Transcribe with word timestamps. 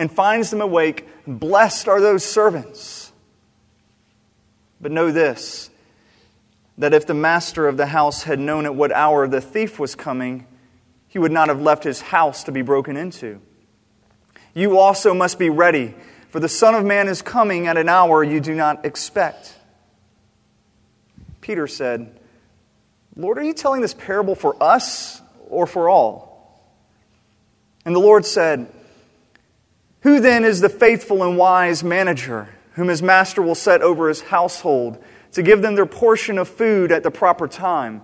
and 0.00 0.10
finds 0.10 0.48
them 0.48 0.62
awake, 0.62 1.06
blessed 1.26 1.86
are 1.86 2.00
those 2.00 2.24
servants. 2.24 3.12
But 4.80 4.92
know 4.92 5.12
this 5.12 5.68
that 6.78 6.94
if 6.94 7.06
the 7.06 7.12
master 7.12 7.68
of 7.68 7.76
the 7.76 7.84
house 7.84 8.22
had 8.22 8.38
known 8.38 8.64
at 8.64 8.74
what 8.74 8.90
hour 8.90 9.28
the 9.28 9.42
thief 9.42 9.78
was 9.78 9.94
coming, 9.94 10.46
he 11.06 11.18
would 11.18 11.30
not 11.30 11.48
have 11.48 11.60
left 11.60 11.84
his 11.84 12.00
house 12.00 12.44
to 12.44 12.52
be 12.52 12.62
broken 12.62 12.96
into. 12.96 13.42
You 14.54 14.78
also 14.78 15.12
must 15.12 15.38
be 15.38 15.50
ready, 15.50 15.94
for 16.30 16.40
the 16.40 16.48
Son 16.48 16.74
of 16.74 16.82
Man 16.82 17.06
is 17.06 17.20
coming 17.20 17.66
at 17.66 17.76
an 17.76 17.90
hour 17.90 18.24
you 18.24 18.40
do 18.40 18.54
not 18.54 18.86
expect. 18.86 19.54
Peter 21.42 21.66
said, 21.66 22.18
Lord, 23.14 23.36
are 23.36 23.44
you 23.44 23.52
telling 23.52 23.82
this 23.82 23.92
parable 23.92 24.34
for 24.34 24.56
us 24.62 25.20
or 25.50 25.66
for 25.66 25.90
all? 25.90 26.64
And 27.84 27.94
the 27.94 28.00
Lord 28.00 28.24
said, 28.24 28.72
Who 30.02 30.20
then 30.20 30.44
is 30.44 30.60
the 30.60 30.68
faithful 30.68 31.22
and 31.22 31.36
wise 31.36 31.84
manager 31.84 32.48
whom 32.72 32.88
his 32.88 33.02
master 33.02 33.42
will 33.42 33.54
set 33.54 33.82
over 33.82 34.08
his 34.08 34.22
household 34.22 35.02
to 35.32 35.42
give 35.42 35.62
them 35.62 35.74
their 35.74 35.86
portion 35.86 36.38
of 36.38 36.48
food 36.48 36.90
at 36.90 37.02
the 37.02 37.10
proper 37.10 37.46
time? 37.46 38.02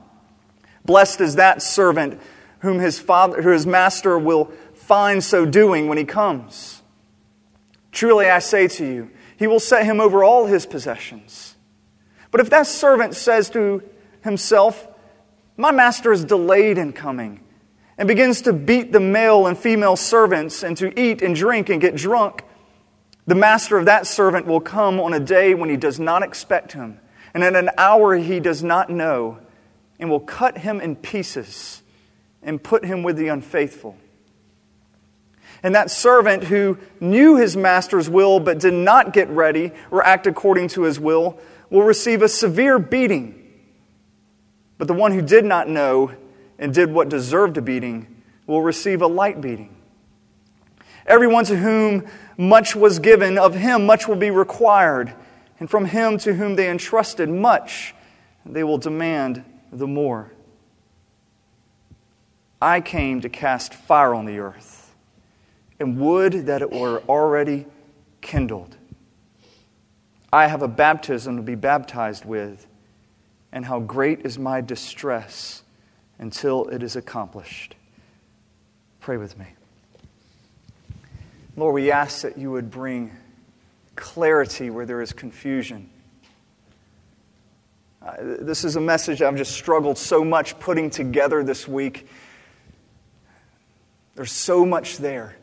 Blessed 0.85 1.21
is 1.21 1.37
that 1.37 1.63
servant 1.63 2.21
whom 2.61 2.79
his, 2.79 2.99
father, 2.99 3.43
whom 3.43 3.53
his 3.53 3.67
master 3.67 4.19
will 4.19 4.53
find 4.75 5.23
so 5.23 5.47
doing 5.47 5.89
when 5.89 5.99
he 5.99 6.05
comes. 6.05 6.83
Truly 7.93 8.27
I 8.29 8.39
say 8.41 8.69
to 8.69 8.87
you, 8.87 9.11
he 9.39 9.47
will 9.47 9.61
set 9.61 9.85
him 9.85 10.01
over 10.01 10.23
all 10.23 10.47
his 10.47 10.67
possessions. 10.67 11.57
But 12.31 12.41
if 12.41 12.51
that 12.51 12.67
servant 12.67 13.15
says 13.15 13.51
to 13.51 13.83
himself, 14.23 14.87
My 15.57 15.71
master 15.71 16.13
is 16.13 16.25
delayed 16.25 16.79
in 16.79 16.93
coming, 16.93 17.41
and 17.99 18.07
begins 18.09 18.43
to 18.43 18.53
beat 18.53 18.93
the 18.93 19.01
male 19.01 19.47
and 19.47 19.57
female 19.57 19.97
servants 19.97 20.63
and 20.63 20.77
to 20.77 20.99
eat 21.01 21.23
and 21.23 21.35
drink 21.35 21.69
and 21.69 21.81
get 21.81 21.97
drunk, 21.97 22.45
the 23.27 23.35
master 23.35 23.77
of 23.79 23.87
that 23.87 24.07
servant 24.07 24.47
will 24.47 24.61
come 24.61 25.01
on 25.01 25.13
a 25.13 25.21
day 25.21 25.55
when 25.55 25.69
he 25.69 25.77
does 25.77 25.99
not 25.99 26.23
expect 26.23 26.73
him, 26.73 27.01
and 27.35 27.43
at 27.43 27.57
an 27.57 27.71
hour 27.77 28.15
he 28.17 28.39
does 28.39 28.63
not 28.63 28.91
know, 28.91 29.39
and 29.99 30.11
will 30.11 30.21
cut 30.21 30.59
him 30.59 30.81
in 30.81 30.95
pieces 30.95 31.83
and 32.43 32.63
put 32.63 32.85
him 32.85 33.03
with 33.03 33.17
the 33.17 33.29
unfaithful. 33.29 33.97
And 35.63 35.75
that 35.75 35.91
servant 35.91 36.45
who 36.45 36.79
knew 37.01 37.37
his 37.37 37.57
master's 37.57 38.09
will 38.09 38.39
but 38.39 38.61
did 38.61 38.75
not 38.75 39.13
get 39.13 39.29
ready 39.31 39.73
or 39.91 40.05
act 40.05 40.27
according 40.27 40.69
to 40.69 40.83
his 40.83 41.01
will 41.01 41.41
will 41.71 41.83
receive 41.83 42.23
a 42.23 42.29
severe 42.29 42.79
beating. 42.79 43.43
But 44.79 44.87
the 44.87 44.95
one 44.95 45.13
who 45.13 45.23
did 45.23 45.45
not 45.45 45.69
know 45.69 46.13
and 46.59 46.73
did 46.73 46.93
what 46.93 47.09
deserved 47.09 47.57
a 47.57 47.63
beating 47.63 48.23
will 48.47 48.63
receive 48.63 49.03
a 49.03 49.07
light 49.07 49.41
beating. 49.41 49.75
Everyone 51.07 51.45
to 51.45 51.57
whom 51.57 52.07
much 52.37 52.75
was 52.75 52.99
given, 52.99 53.39
of 53.39 53.55
him 53.55 53.87
much 53.87 54.09
will 54.09 54.17
be 54.17 54.31
required. 54.31 55.15
And 55.59 55.71
from 55.71 55.87
him 55.87 56.19
to 56.19 56.35
whom 56.35 56.57
they 56.57 56.69
entrusted 56.69 57.29
much, 57.29 57.95
they 58.45 58.65
will 58.65 58.79
demand 58.79 59.45
the 59.73 59.87
more. 59.87 60.33
I 62.61 62.81
came 62.81 63.21
to 63.21 63.29
cast 63.29 63.75
fire 63.75 64.15
on 64.15 64.25
the 64.25 64.39
earth, 64.39 64.95
and 65.79 65.99
would 66.01 66.47
that 66.47 66.63
it 66.63 66.73
were 66.73 67.03
already 67.09 67.67
kindled. 68.21 68.77
I 70.33 70.47
have 70.49 70.63
a 70.63 70.69
baptism 70.69 71.37
to 71.37 71.43
be 71.43 71.55
baptized 71.55 72.25
with, 72.25 72.67
and 73.53 73.65
how 73.65 73.81
great 73.81 74.27
is 74.27 74.39
my 74.39 74.61
distress 74.61 75.63
until 76.19 76.67
it 76.69 76.83
is 76.83 76.97
accomplished. 76.97 77.75
Pray 79.01 79.17
with 79.17 79.39
me. 79.39 79.47
Lord, 81.57 81.75
we 81.75 81.91
ask 81.91 82.23
that 82.23 82.37
you 82.37 82.51
would 82.51 82.71
bring 82.71 83.13
clarity 83.95 84.69
where 84.71 84.85
there 84.85 85.01
is 85.01 85.13
confusion. 85.13 85.89
Uh, 88.03 88.15
this 88.41 88.65
is 88.65 88.77
a 88.77 88.81
message 88.81 89.23
I've 89.23 89.37
just 89.37 89.53
struggled 89.53 89.99
so 89.99 90.25
much 90.25 90.59
putting 90.61 90.91
together 90.91 91.43
this 91.43 91.67
week. 91.67 92.09
There's 94.15 94.33
so 94.33 94.65
much 94.65 94.99
there. 94.99 95.37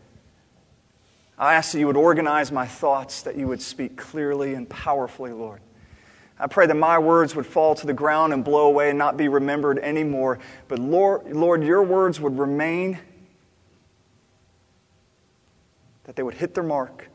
I 1.38 1.56
ask 1.56 1.72
that 1.72 1.80
you 1.80 1.88
would 1.88 1.98
organize 1.98 2.52
my 2.52 2.68
thoughts, 2.68 3.24
that 3.24 3.36
you 3.36 3.48
would 3.48 3.62
speak 3.62 3.98
clearly 3.98 4.54
and 4.54 4.70
powerfully, 4.70 5.32
Lord. 5.32 5.62
I 6.40 6.48
pray 6.48 6.66
that 6.66 6.76
my 6.76 6.98
words 6.98 7.36
would 7.36 7.46
fall 7.46 7.76
to 7.76 7.88
the 7.88 7.94
ground 7.94 8.34
and 8.34 8.44
blow 8.44 8.66
away 8.68 8.90
and 8.90 8.98
not 8.98 9.18
be 9.18 9.28
remembered 9.28 9.80
anymore. 9.80 10.40
But 10.68 10.80
Lord, 10.80 11.32
Lord, 11.32 11.64
your 11.64 11.84
words 11.84 12.20
would 12.20 12.38
remain, 12.38 13.00
that 16.06 16.16
they 16.16 16.24
would 16.24 16.34
hit 16.34 16.54
their 16.54 16.64
mark, 16.64 17.08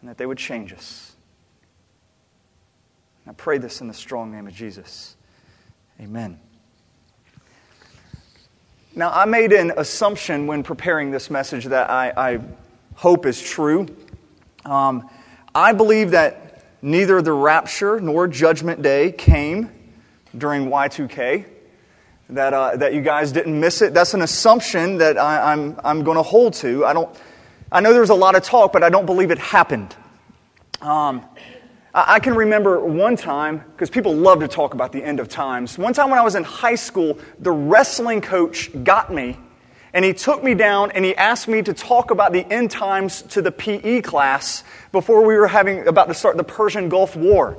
and 0.00 0.08
that 0.08 0.18
they 0.18 0.26
would 0.26 0.38
change 0.38 0.72
us. 0.72 1.16
I 3.26 3.32
pray 3.32 3.58
this 3.58 3.80
in 3.80 3.88
the 3.88 3.94
strong 3.94 4.32
name 4.32 4.46
of 4.46 4.54
Jesus. 4.54 5.16
Amen. 6.00 6.40
Now, 8.94 9.10
I 9.10 9.24
made 9.24 9.52
an 9.52 9.72
assumption 9.76 10.46
when 10.46 10.62
preparing 10.62 11.12
this 11.12 11.30
message 11.30 11.66
that 11.66 11.90
I, 11.90 12.12
I 12.16 12.40
hope 12.94 13.24
is 13.24 13.40
true. 13.40 13.86
Um, 14.64 15.08
I 15.54 15.72
believe 15.72 16.10
that 16.10 16.49
neither 16.82 17.22
the 17.22 17.32
rapture 17.32 18.00
nor 18.00 18.26
judgment 18.28 18.82
day 18.82 19.12
came 19.12 19.70
during 20.36 20.66
Y2K. 20.66 21.44
That, 22.30 22.54
uh, 22.54 22.76
that 22.76 22.94
you 22.94 23.00
guys 23.00 23.32
didn't 23.32 23.58
miss 23.58 23.82
it. 23.82 23.92
That's 23.92 24.14
an 24.14 24.22
assumption 24.22 24.98
that 24.98 25.18
I, 25.18 25.52
I'm, 25.52 25.80
I'm 25.82 26.04
going 26.04 26.16
to 26.16 26.22
hold 26.22 26.54
to. 26.54 26.86
I, 26.86 26.92
don't, 26.92 27.10
I 27.72 27.80
know 27.80 27.92
there's 27.92 28.10
a 28.10 28.14
lot 28.14 28.36
of 28.36 28.44
talk, 28.44 28.72
but 28.72 28.84
I 28.84 28.88
don't 28.88 29.06
believe 29.06 29.32
it 29.32 29.38
happened. 29.38 29.96
Um, 30.80 31.26
I, 31.92 32.14
I 32.14 32.20
can 32.20 32.36
remember 32.36 32.78
one 32.78 33.16
time, 33.16 33.64
because 33.72 33.90
people 33.90 34.14
love 34.14 34.38
to 34.40 34.48
talk 34.48 34.74
about 34.74 34.92
the 34.92 35.02
end 35.02 35.18
of 35.18 35.28
times. 35.28 35.76
One 35.76 35.92
time 35.92 36.08
when 36.08 36.20
I 36.20 36.22
was 36.22 36.36
in 36.36 36.44
high 36.44 36.76
school, 36.76 37.18
the 37.40 37.50
wrestling 37.50 38.20
coach 38.20 38.70
got 38.84 39.12
me 39.12 39.36
and 39.92 40.04
he 40.04 40.12
took 40.12 40.42
me 40.42 40.54
down 40.54 40.92
and 40.92 41.04
he 41.04 41.16
asked 41.16 41.48
me 41.48 41.62
to 41.62 41.74
talk 41.74 42.10
about 42.10 42.32
the 42.32 42.46
end 42.52 42.70
times 42.70 43.22
to 43.22 43.42
the 43.42 43.50
PE 43.50 44.02
class 44.02 44.62
before 44.92 45.24
we 45.24 45.34
were 45.34 45.48
having 45.48 45.86
about 45.88 46.08
to 46.08 46.14
start 46.14 46.36
the 46.36 46.44
Persian 46.44 46.88
Gulf 46.88 47.16
War. 47.16 47.56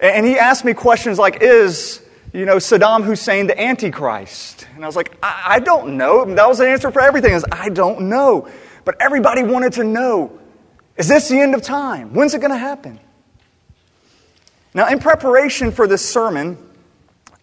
And 0.00 0.26
he 0.26 0.38
asked 0.38 0.64
me 0.64 0.74
questions 0.74 1.18
like, 1.18 1.38
Is 1.40 2.02
you 2.32 2.44
know, 2.44 2.56
Saddam 2.56 3.04
Hussein 3.04 3.46
the 3.46 3.60
Antichrist? 3.60 4.66
And 4.74 4.84
I 4.84 4.86
was 4.86 4.96
like, 4.96 5.16
I, 5.22 5.44
I 5.46 5.58
don't 5.60 5.96
know. 5.96 6.22
And 6.22 6.36
that 6.38 6.48
was 6.48 6.58
the 6.58 6.68
answer 6.68 6.90
for 6.90 7.00
everything 7.00 7.32
is 7.32 7.44
I 7.50 7.68
don't 7.68 8.02
know. 8.02 8.48
But 8.84 8.96
everybody 9.00 9.42
wanted 9.42 9.74
to 9.74 9.84
know, 9.84 10.38
is 10.96 11.08
this 11.08 11.28
the 11.28 11.38
end 11.38 11.54
of 11.54 11.62
time? 11.62 12.14
When's 12.14 12.34
it 12.34 12.40
going 12.40 12.52
to 12.52 12.58
happen? 12.58 12.98
Now, 14.74 14.88
in 14.88 14.98
preparation 14.98 15.72
for 15.72 15.86
this 15.86 16.06
sermon, 16.06 16.58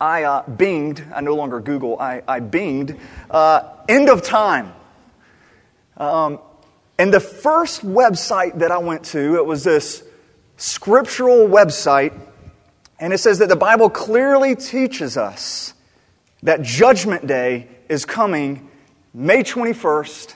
I 0.05 0.21
uh, 0.21 0.43
binged, 0.45 1.03
I 1.11 1.21
no 1.21 1.33
longer 1.33 1.59
Google, 1.59 1.99
I, 1.99 2.21
I 2.27 2.39
binged, 2.39 2.99
uh, 3.31 3.73
end 3.89 4.07
of 4.07 4.21
time. 4.21 4.71
Um, 5.97 6.39
and 6.99 7.11
the 7.11 7.19
first 7.19 7.83
website 7.83 8.59
that 8.59 8.69
I 8.69 8.77
went 8.77 9.05
to, 9.05 9.37
it 9.37 9.45
was 9.47 9.63
this 9.63 10.03
scriptural 10.57 11.47
website, 11.47 12.13
and 12.99 13.13
it 13.13 13.17
says 13.17 13.39
that 13.39 13.49
the 13.49 13.55
Bible 13.55 13.89
clearly 13.89 14.55
teaches 14.55 15.17
us 15.17 15.73
that 16.43 16.61
Judgment 16.61 17.25
Day 17.25 17.67
is 17.89 18.05
coming 18.05 18.69
May 19.11 19.41
21st, 19.41 20.35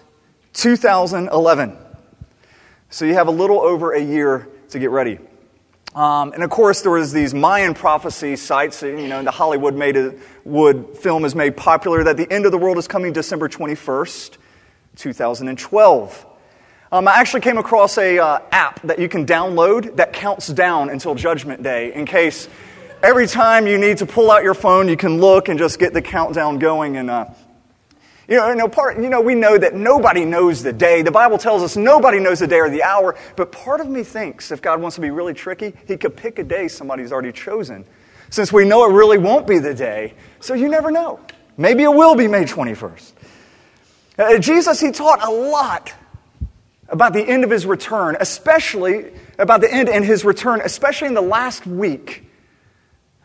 2011. 0.54 1.78
So 2.90 3.06
you 3.06 3.14
have 3.14 3.28
a 3.28 3.32
little 3.32 3.62
over 3.62 3.94
a 3.94 4.02
year 4.02 4.50
to 4.70 4.80
get 4.80 4.90
ready. 4.90 5.20
Um, 6.00 6.32
and 6.32 6.44
of 6.44 6.50
course, 6.50 6.82
there 6.82 6.94
was 6.94 7.12
these 7.12 7.34
Mayan 7.34 7.74
prophecy 7.74 8.38
sites. 8.38 8.82
You 8.84 9.10
know, 9.10 9.22
the 9.22 9.32
Hollywood 9.32 9.76
made 9.76 9.98
a, 9.98 10.16
wood 10.46 10.98
film 10.98 11.26
is 11.26 11.36
made 11.36 11.58
popular 11.58 12.06
that 12.06 12.16
the 12.16 12.32
end 12.32 12.46
of 12.46 12.54
the 12.54 12.58
world 12.58 12.78
is 12.78 12.88
coming 12.88 13.12
December 13.12 13.50
21st, 13.50 14.38
2012. 14.96 16.26
Um, 16.94 17.06
I 17.06 17.16
actually 17.20 17.42
came 17.42 17.58
across 17.58 17.98
a 17.98 18.18
uh, 18.18 18.40
app 18.50 18.82
that 18.84 19.00
you 19.00 19.10
can 19.10 19.26
download 19.26 19.98
that 19.98 20.14
counts 20.14 20.48
down 20.48 20.90
until 20.90 21.16
Judgment 21.16 21.64
Day. 21.64 21.94
In 21.94 22.06
case 22.06 22.48
every 23.04 23.28
time 23.28 23.68
you 23.68 23.78
need 23.78 23.98
to 23.98 24.06
pull 24.06 24.32
out 24.32 24.42
your 24.42 24.54
phone, 24.54 24.88
you 24.88 24.96
can 24.96 25.20
look 25.20 25.50
and 25.50 25.60
just 25.60 25.80
get 25.80 25.94
the 25.94 26.02
countdown 26.02 26.60
going. 26.60 26.96
And 26.96 27.10
uh, 27.10 27.26
You 28.30 28.36
know, 28.36 28.54
know, 28.54 28.68
part, 28.68 29.02
you 29.02 29.10
know, 29.10 29.22
we 29.22 29.34
know 29.34 29.58
that 29.58 29.74
nobody 29.74 30.24
knows 30.24 30.62
the 30.62 30.72
day. 30.72 31.02
The 31.02 31.10
Bible 31.10 31.40
tells 31.40 31.64
us 31.64 31.76
nobody 31.76 32.20
knows 32.20 32.38
the 32.38 32.48
day 32.48 32.60
or 32.60 32.70
the 32.70 32.84
hour. 32.84 33.18
But 33.36 33.52
part 33.52 33.82
of 33.82 33.90
me 33.90 34.04
thinks 34.04 34.52
if 34.52 34.62
God 34.62 34.80
wants 34.80 34.96
to 34.96 35.02
be 35.02 35.10
really 35.10 35.34
tricky, 35.34 35.74
he 35.88 35.98
could 35.98 36.16
pick 36.16 36.38
a 36.38 36.44
day 36.44 36.68
somebody's 36.68 37.12
already 37.12 37.32
chosen. 37.32 37.86
Since 38.30 38.54
we 38.54 38.66
know 38.66 38.88
it 38.88 38.94
really 38.94 39.18
won't 39.18 39.48
be 39.48 39.58
the 39.58 39.74
day, 39.74 40.14
so 40.40 40.54
you 40.54 40.70
never 40.70 40.92
know. 40.92 41.20
Maybe 41.58 41.82
it 41.82 41.92
will 41.92 42.14
be 42.14 42.28
May 42.28 42.46
21st. 42.46 43.14
Uh, 44.20 44.38
Jesus, 44.38 44.80
he 44.80 44.92
taught 44.92 45.28
a 45.28 45.32
lot 45.32 45.92
about 46.88 47.14
the 47.14 47.24
end 47.24 47.44
of 47.44 47.50
his 47.50 47.66
return, 47.66 48.16
especially 48.20 49.12
about 49.40 49.62
the 49.62 49.74
end 49.74 49.90
and 49.90 50.06
his 50.06 50.24
return, 50.24 50.62
especially 50.64 51.08
in 51.08 51.16
the 51.16 51.22
last 51.22 51.66
week 51.66 52.30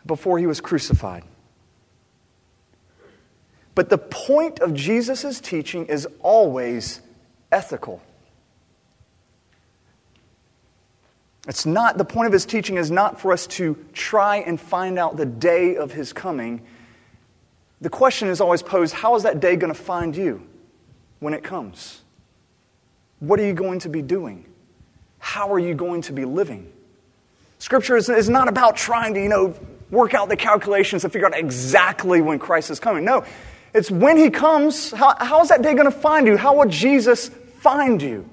before 0.03 0.39
he 0.39 0.47
was 0.47 0.61
crucified. 0.61 1.23
But 3.75 3.89
the 3.89 3.97
point 3.97 4.59
of 4.59 4.73
Jesus' 4.73 5.39
teaching 5.41 5.85
is 5.87 6.07
always 6.21 7.01
ethical. 7.51 8.01
It's 11.47 11.65
not, 11.65 11.97
the 11.97 12.05
point 12.05 12.27
of 12.27 12.33
his 12.33 12.45
teaching 12.45 12.77
is 12.77 12.89
not 12.89 13.19
for 13.19 13.31
us 13.31 13.45
to 13.47 13.77
try 13.93 14.37
and 14.37 14.59
find 14.59 14.97
out 14.97 15.17
the 15.17 15.25
day 15.25 15.75
of 15.75 15.91
his 15.91 16.11
coming. 16.11 16.65
The 17.81 17.89
question 17.89 18.29
is 18.29 18.41
always 18.41 18.63
posed 18.63 18.95
how 18.95 19.15
is 19.15 19.23
that 19.23 19.41
day 19.41 19.55
going 19.55 19.71
to 19.71 19.79
find 19.79 20.15
you 20.15 20.41
when 21.19 21.33
it 21.33 21.43
comes? 21.43 22.01
What 23.19 23.39
are 23.39 23.45
you 23.45 23.53
going 23.53 23.79
to 23.79 23.89
be 23.89 24.01
doing? 24.01 24.45
How 25.19 25.53
are 25.53 25.59
you 25.59 25.75
going 25.75 26.01
to 26.03 26.13
be 26.13 26.25
living? 26.25 26.71
Scripture 27.59 27.95
is, 27.95 28.09
is 28.09 28.29
not 28.29 28.47
about 28.47 28.75
trying 28.75 29.13
to, 29.13 29.21
you 29.21 29.29
know, 29.29 29.55
work 29.91 30.13
out 30.13 30.29
the 30.29 30.35
calculations 30.35 31.03
to 31.03 31.09
figure 31.09 31.27
out 31.27 31.37
exactly 31.37 32.21
when 32.21 32.39
Christ 32.39 32.71
is 32.71 32.79
coming. 32.79 33.05
No, 33.05 33.23
it's 33.75 33.91
when 33.91 34.17
he 34.17 34.29
comes, 34.29 34.91
how, 34.91 35.15
how 35.19 35.41
is 35.41 35.49
that 35.49 35.61
day 35.61 35.73
going 35.73 35.85
to 35.85 35.91
find 35.91 36.27
you? 36.27 36.37
How 36.37 36.55
will 36.55 36.69
Jesus 36.69 37.27
find 37.59 38.01
you? 38.01 38.27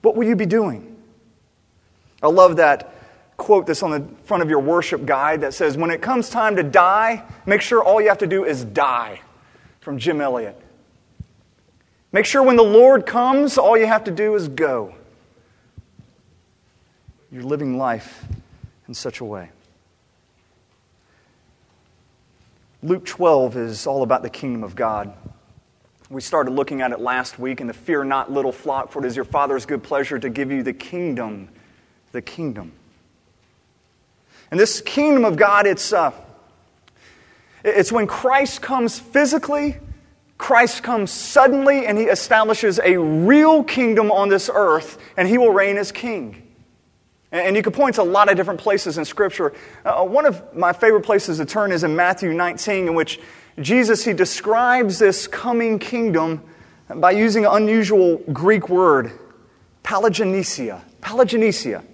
What 0.00 0.16
will 0.16 0.26
you 0.26 0.36
be 0.36 0.46
doing? 0.46 0.96
I 2.22 2.28
love 2.28 2.56
that 2.56 2.94
quote 3.36 3.66
that's 3.66 3.82
on 3.82 3.90
the 3.90 4.06
front 4.24 4.42
of 4.42 4.48
your 4.48 4.60
worship 4.60 5.04
guide 5.04 5.42
that 5.42 5.52
says, 5.52 5.76
When 5.76 5.90
it 5.90 6.00
comes 6.00 6.30
time 6.30 6.56
to 6.56 6.62
die, 6.62 7.24
make 7.44 7.60
sure 7.60 7.84
all 7.84 8.00
you 8.00 8.08
have 8.08 8.18
to 8.18 8.26
do 8.26 8.44
is 8.44 8.64
die, 8.64 9.20
from 9.80 9.98
Jim 9.98 10.20
Elliot. 10.20 10.58
Make 12.10 12.24
sure 12.24 12.42
when 12.42 12.56
the 12.56 12.62
Lord 12.62 13.04
comes, 13.04 13.58
all 13.58 13.76
you 13.76 13.86
have 13.86 14.04
to 14.04 14.10
do 14.10 14.34
is 14.34 14.48
go. 14.48 14.94
You're 17.30 17.42
living 17.42 17.76
life 17.76 18.24
in 18.88 18.94
such 18.94 19.20
a 19.20 19.24
way. 19.24 19.50
Luke 22.82 23.04
12 23.04 23.58
is 23.58 23.86
all 23.86 24.02
about 24.02 24.22
the 24.22 24.30
kingdom 24.30 24.64
of 24.64 24.74
God. 24.74 25.12
We 26.08 26.22
started 26.22 26.52
looking 26.52 26.80
at 26.80 26.92
it 26.92 27.00
last 27.00 27.38
week 27.38 27.60
in 27.60 27.66
the 27.66 27.74
Fear 27.74 28.04
Not 28.04 28.32
Little 28.32 28.52
Flock, 28.52 28.90
for 28.90 29.04
it 29.04 29.06
is 29.06 29.14
your 29.14 29.26
Father's 29.26 29.66
good 29.66 29.82
pleasure 29.82 30.18
to 30.18 30.30
give 30.30 30.50
you 30.50 30.62
the 30.62 30.72
kingdom. 30.72 31.50
The 32.12 32.22
kingdom. 32.22 32.72
And 34.50 34.58
this 34.58 34.80
kingdom 34.80 35.26
of 35.26 35.36
God, 35.36 35.66
it's, 35.66 35.92
uh, 35.92 36.12
it's 37.62 37.92
when 37.92 38.06
Christ 38.06 38.62
comes 38.62 38.98
physically, 38.98 39.76
Christ 40.38 40.82
comes 40.82 41.10
suddenly, 41.10 41.84
and 41.84 41.98
he 41.98 42.04
establishes 42.04 42.80
a 42.82 42.96
real 42.96 43.62
kingdom 43.62 44.10
on 44.10 44.30
this 44.30 44.50
earth, 44.52 44.98
and 45.18 45.28
he 45.28 45.36
will 45.36 45.52
reign 45.52 45.76
as 45.76 45.92
king. 45.92 46.49
And 47.32 47.54
you 47.54 47.62
can 47.62 47.72
point 47.72 47.94
to 47.94 48.02
a 48.02 48.04
lot 48.04 48.28
of 48.28 48.36
different 48.36 48.60
places 48.60 48.98
in 48.98 49.04
Scripture. 49.04 49.52
Uh, 49.84 50.04
one 50.04 50.26
of 50.26 50.54
my 50.54 50.72
favorite 50.72 51.02
places 51.02 51.38
to 51.38 51.44
turn 51.44 51.70
is 51.70 51.84
in 51.84 51.94
Matthew 51.94 52.32
19, 52.32 52.88
in 52.88 52.94
which 52.94 53.20
Jesus 53.60 54.04
he 54.04 54.12
describes 54.12 54.98
this 54.98 55.28
coming 55.28 55.78
kingdom 55.78 56.42
by 56.96 57.12
using 57.12 57.44
an 57.44 57.52
unusual 57.52 58.16
Greek 58.32 58.68
word, 58.68 59.12
palingenesia. 59.84 60.82
Palingenesia. 61.00 61.84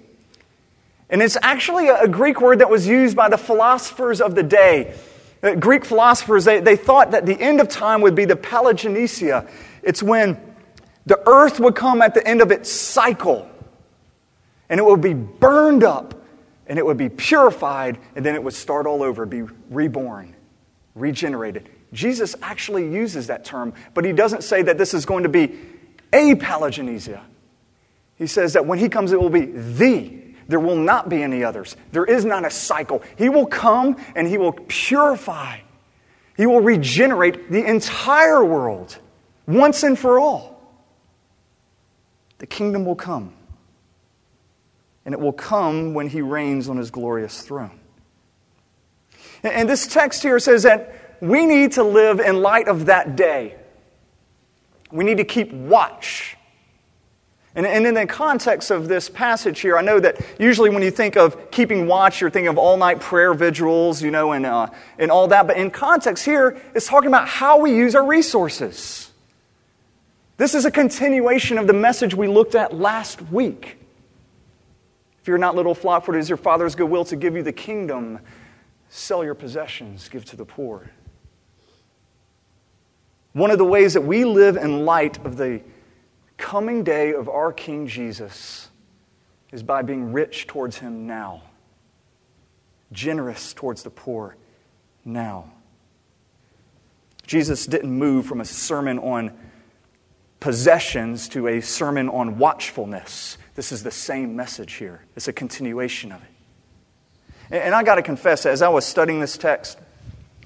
And 1.10 1.22
it's 1.22 1.36
actually 1.42 1.88
a, 1.88 2.08
Greek 2.08 2.40
word 2.40 2.60
that 2.60 2.70
was 2.70 2.86
used 2.86 3.14
by 3.14 3.28
the 3.28 3.38
philosophers 3.38 4.20
of 4.20 4.34
the 4.34 4.42
day. 4.42 4.94
Uh, 5.42 5.54
Greek 5.54 5.84
philosophers, 5.84 6.44
they, 6.46 6.60
they 6.60 6.76
thought 6.76 7.12
that 7.12 7.26
the 7.26 7.38
end 7.40 7.60
of 7.60 7.68
time 7.68 8.00
would 8.00 8.14
be 8.14 8.24
the 8.24 8.34
palingenesia. 8.34 9.48
It's 9.82 10.02
when 10.02 10.40
the 11.04 11.20
earth 11.28 11.60
would 11.60 11.76
come 11.76 12.00
at 12.00 12.14
the 12.14 12.26
end 12.26 12.40
of 12.40 12.50
its 12.50 12.70
cycle 12.70 13.48
and 14.68 14.80
it 14.80 14.84
would 14.84 15.00
be 15.00 15.14
burned 15.14 15.84
up 15.84 16.14
and 16.66 16.78
it 16.78 16.84
would 16.84 16.96
be 16.96 17.08
purified 17.08 17.98
and 18.14 18.24
then 18.24 18.34
it 18.34 18.42
would 18.42 18.54
start 18.54 18.86
all 18.86 19.02
over, 19.02 19.24
be 19.26 19.42
reborn, 19.70 20.34
regenerated. 20.94 21.68
Jesus 21.92 22.34
actually 22.42 22.90
uses 22.90 23.28
that 23.28 23.44
term, 23.44 23.72
but 23.94 24.04
he 24.04 24.12
doesn't 24.12 24.42
say 24.42 24.62
that 24.62 24.76
this 24.78 24.92
is 24.92 25.06
going 25.06 25.22
to 25.22 25.28
be 25.28 25.56
a 26.12 26.34
palingenesia. 26.34 27.20
He 28.16 28.26
says 28.26 28.54
that 28.54 28.66
when 28.66 28.78
he 28.78 28.88
comes, 28.88 29.12
it 29.12 29.20
will 29.20 29.30
be 29.30 29.44
the. 29.46 30.22
There 30.48 30.60
will 30.60 30.76
not 30.76 31.08
be 31.08 31.22
any 31.22 31.42
others. 31.44 31.76
There 31.92 32.04
is 32.04 32.24
not 32.24 32.44
a 32.44 32.50
cycle. 32.50 33.02
He 33.16 33.28
will 33.28 33.46
come 33.46 33.96
and 34.14 34.26
he 34.26 34.38
will 34.38 34.52
purify. 34.52 35.58
He 36.36 36.46
will 36.46 36.60
regenerate 36.60 37.50
the 37.50 37.64
entire 37.64 38.44
world 38.44 38.98
once 39.46 39.82
and 39.82 39.98
for 39.98 40.18
all. 40.20 40.56
The 42.38 42.46
kingdom 42.46 42.84
will 42.84 42.96
come 42.96 43.35
and 45.06 45.14
it 45.14 45.20
will 45.20 45.32
come 45.32 45.94
when 45.94 46.08
he 46.08 46.20
reigns 46.20 46.68
on 46.68 46.76
his 46.76 46.90
glorious 46.90 47.40
throne. 47.40 47.78
And 49.44 49.68
this 49.68 49.86
text 49.86 50.22
here 50.22 50.40
says 50.40 50.64
that 50.64 51.20
we 51.22 51.46
need 51.46 51.72
to 51.72 51.84
live 51.84 52.18
in 52.18 52.42
light 52.42 52.66
of 52.66 52.86
that 52.86 53.14
day. 53.14 53.54
We 54.90 55.04
need 55.04 55.18
to 55.18 55.24
keep 55.24 55.52
watch. 55.52 56.36
And, 57.54 57.64
in 57.64 57.94
the 57.94 58.04
context 58.04 58.70
of 58.70 58.86
this 58.86 59.08
passage 59.08 59.60
here, 59.60 59.78
I 59.78 59.80
know 59.80 59.98
that 59.98 60.20
usually 60.38 60.68
when 60.68 60.82
you 60.82 60.90
think 60.90 61.16
of 61.16 61.50
keeping 61.50 61.86
watch, 61.86 62.20
you're 62.20 62.28
thinking 62.28 62.48
of 62.48 62.58
all 62.58 62.76
night 62.76 63.00
prayer 63.00 63.32
vigils, 63.32 64.02
you 64.02 64.10
know, 64.10 64.32
and, 64.32 64.44
uh, 64.44 64.66
and 64.98 65.10
all 65.10 65.28
that. 65.28 65.46
But 65.46 65.56
in 65.56 65.70
context 65.70 66.24
here, 66.24 66.60
it's 66.74 66.86
talking 66.86 67.08
about 67.08 67.28
how 67.28 67.58
we 67.58 67.74
use 67.74 67.94
our 67.94 68.04
resources. 68.04 69.10
This 70.36 70.54
is 70.54 70.66
a 70.66 70.70
continuation 70.70 71.56
of 71.56 71.66
the 71.66 71.72
message 71.72 72.14
we 72.14 72.26
looked 72.26 72.54
at 72.54 72.74
last 72.74 73.22
week. 73.30 73.78
Fear 75.26 75.38
not, 75.38 75.56
little 75.56 75.74
flock, 75.74 76.04
for 76.04 76.14
it 76.14 76.20
is 76.20 76.28
your 76.28 76.36
Father's 76.36 76.76
good 76.76 76.88
will 76.88 77.04
to 77.06 77.16
give 77.16 77.34
you 77.34 77.42
the 77.42 77.52
kingdom. 77.52 78.20
Sell 78.90 79.24
your 79.24 79.34
possessions, 79.34 80.08
give 80.08 80.24
to 80.26 80.36
the 80.36 80.44
poor. 80.44 80.88
One 83.32 83.50
of 83.50 83.58
the 83.58 83.64
ways 83.64 83.94
that 83.94 84.02
we 84.02 84.24
live 84.24 84.56
in 84.56 84.84
light 84.84 85.18
of 85.26 85.36
the 85.36 85.62
coming 86.36 86.84
day 86.84 87.12
of 87.12 87.28
our 87.28 87.52
King 87.52 87.88
Jesus 87.88 88.68
is 89.50 89.64
by 89.64 89.82
being 89.82 90.12
rich 90.12 90.46
towards 90.46 90.78
Him 90.78 91.08
now, 91.08 91.42
generous 92.92 93.52
towards 93.52 93.82
the 93.82 93.90
poor 93.90 94.36
now. 95.04 95.50
Jesus 97.26 97.66
didn't 97.66 97.90
move 97.90 98.26
from 98.26 98.40
a 98.40 98.44
sermon 98.44 99.00
on 99.00 99.36
possessions 100.38 101.28
to 101.30 101.48
a 101.48 101.60
sermon 101.60 102.08
on 102.08 102.38
watchfulness. 102.38 103.38
This 103.56 103.72
is 103.72 103.82
the 103.82 103.90
same 103.90 104.36
message 104.36 104.74
here, 104.74 105.00
it's 105.16 105.28
a 105.28 105.32
continuation 105.32 106.12
of 106.12 106.20
it. 106.22 106.28
And 107.50 107.74
I 107.74 107.82
got 107.84 107.94
to 107.94 108.02
confess, 108.02 108.44
as 108.44 108.60
I 108.60 108.68
was 108.68 108.84
studying 108.84 109.18
this 109.18 109.38
text, 109.38 109.78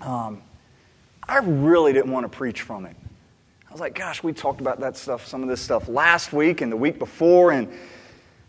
um, 0.00 0.42
I 1.28 1.38
really 1.38 1.92
didn't 1.92 2.12
want 2.12 2.24
to 2.24 2.28
preach 2.28 2.62
from 2.62 2.86
it. 2.86 2.94
I 3.68 3.72
was 3.72 3.80
like, 3.80 3.94
gosh, 3.94 4.22
we 4.22 4.32
talked 4.32 4.60
about 4.60 4.80
that 4.80 4.96
stuff, 4.96 5.26
some 5.26 5.42
of 5.42 5.48
this 5.48 5.60
stuff 5.60 5.88
last 5.88 6.32
week 6.32 6.60
and 6.60 6.70
the 6.70 6.76
week 6.76 7.00
before, 7.00 7.50
and 7.50 7.72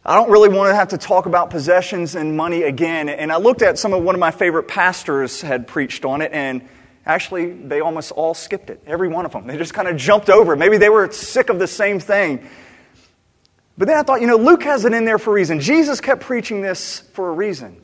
I 0.06 0.16
don't 0.16 0.30
really 0.30 0.50
want 0.50 0.70
to 0.70 0.76
have 0.76 0.90
to 0.90 0.98
talk 0.98 1.26
about 1.26 1.50
possessions 1.50 2.16
and 2.16 2.38
money 2.38 2.64
again. 2.64 3.10
And 3.10 3.32
I 3.32 3.38
looked 3.38 3.64
at 3.64 3.80
some 3.80 3.94
of 3.94 4.04
one 4.04 4.16
of 4.16 4.20
my 4.20 4.32
favorite 4.32 4.68
pastors 4.68 5.42
had 5.42 5.68
preached 5.68 6.06
on 6.06 6.22
it, 6.22 6.34
and 6.34 6.62
actually, 7.06 7.52
they 7.52 7.82
almost 7.82 8.12
all 8.12 8.36
skipped 8.36 8.70
it, 8.70 8.84
every 8.86 9.08
one 9.08 9.26
of 9.26 9.32
them. 9.32 9.48
They 9.48 9.58
just 9.58 9.74
kind 9.74 9.88
of 9.88 9.98
jumped 9.98 10.30
over. 10.30 10.56
Maybe 10.56 10.78
they 10.78 10.90
were 10.90 11.12
sick 11.12 11.50
of 11.50 11.58
the 11.58 11.68
same 11.68 12.00
thing. 12.00 12.48
But 13.82 13.88
then 13.88 13.98
I 13.98 14.04
thought, 14.04 14.22
you 14.22 14.28
know, 14.28 14.36
Luke 14.36 14.62
has 14.66 14.86
it 14.86 14.94
in 14.94 15.06
there 15.06 15.18
for 15.18 15.32
a 15.32 15.34
reason. 15.34 15.60
Jesus 15.60 16.00
kept 16.02 16.22
preaching 16.22 16.62
this 16.62 17.00
for 17.14 17.30
a 17.30 17.32
reason. 17.32 17.82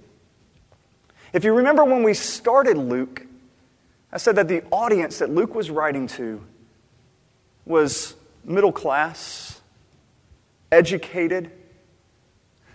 If 1.33 1.43
you 1.43 1.51
remember 1.55 1.83
when 1.83 2.03
we 2.03 2.13
started 2.13 2.77
Luke, 2.77 3.25
I 4.11 4.17
said 4.17 4.35
that 4.35 4.47
the 4.47 4.63
audience 4.65 5.17
that 5.17 5.31
Luke 5.31 5.55
was 5.55 5.71
writing 5.71 6.05
to 6.09 6.43
was 7.65 8.13
middle 8.43 8.71
class, 8.71 9.59
educated, 10.71 11.49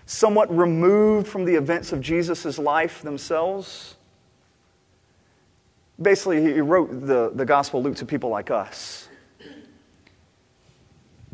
somewhat 0.05 0.53
removed 0.53 1.29
from 1.29 1.45
the 1.45 1.55
events 1.55 1.93
of 1.93 2.01
Jesus' 2.01 2.59
life 2.59 3.03
themselves. 3.03 3.95
Basically, 6.01 6.43
he 6.43 6.61
wrote 6.61 7.07
the, 7.07 7.31
the 7.33 7.45
Gospel 7.45 7.79
of 7.79 7.87
Luke 7.87 7.97
to 7.99 8.05
people 8.05 8.31
like 8.31 8.51
us. 8.51 9.09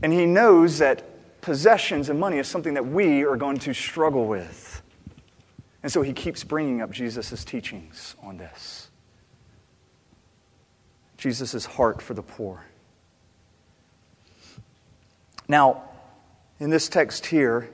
And 0.02 0.12
he 0.12 0.26
knows 0.26 0.76
that 0.80 1.14
possessions 1.49 2.11
and 2.11 2.21
money 2.21 2.37
is 2.37 2.47
something 2.47 2.75
that 2.75 2.87
we 2.87 3.25
are 3.25 3.35
going 3.35 3.57
to 3.57 3.73
struggle 3.73 4.26
with. 4.26 4.83
And 5.83 5.90
so 5.90 6.02
he 6.02 6.12
keeps 6.12 6.45
bringing 6.45 6.83
up 6.83 6.90
Jesus' 6.90 7.43
teachings 7.43 8.17
on 8.23 8.37
this. 8.37 8.90
Jesus' 11.17 11.64
heart 11.64 12.02
for 12.02 12.12
the 12.12 12.23
poor. 12.23 12.67
Now, 15.49 15.85
in 16.61 16.69
this 16.69 16.87
text 16.87 17.25
here, 17.25 17.71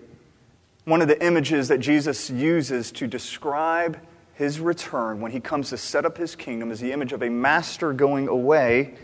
one 0.85 1.03
of 1.03 1.09
the 1.09 1.21
images 1.21 1.67
that 1.67 1.79
Jesus 1.79 2.31
uses 2.31 2.93
to 2.93 3.09
describe 3.09 3.99
his 4.35 4.61
return 4.61 5.21
when 5.21 5.33
he 5.33 5.41
comes 5.41 5.71
to 5.71 5.79
set 5.79 6.07
up 6.07 6.17
his 6.17 6.37
kingdom 6.37 6.71
is 6.71 6.79
the 6.79 6.93
image 6.93 7.13
of 7.13 7.25
a 7.25 7.29
master 7.29 7.93
going 7.93 8.29
away 8.29 8.95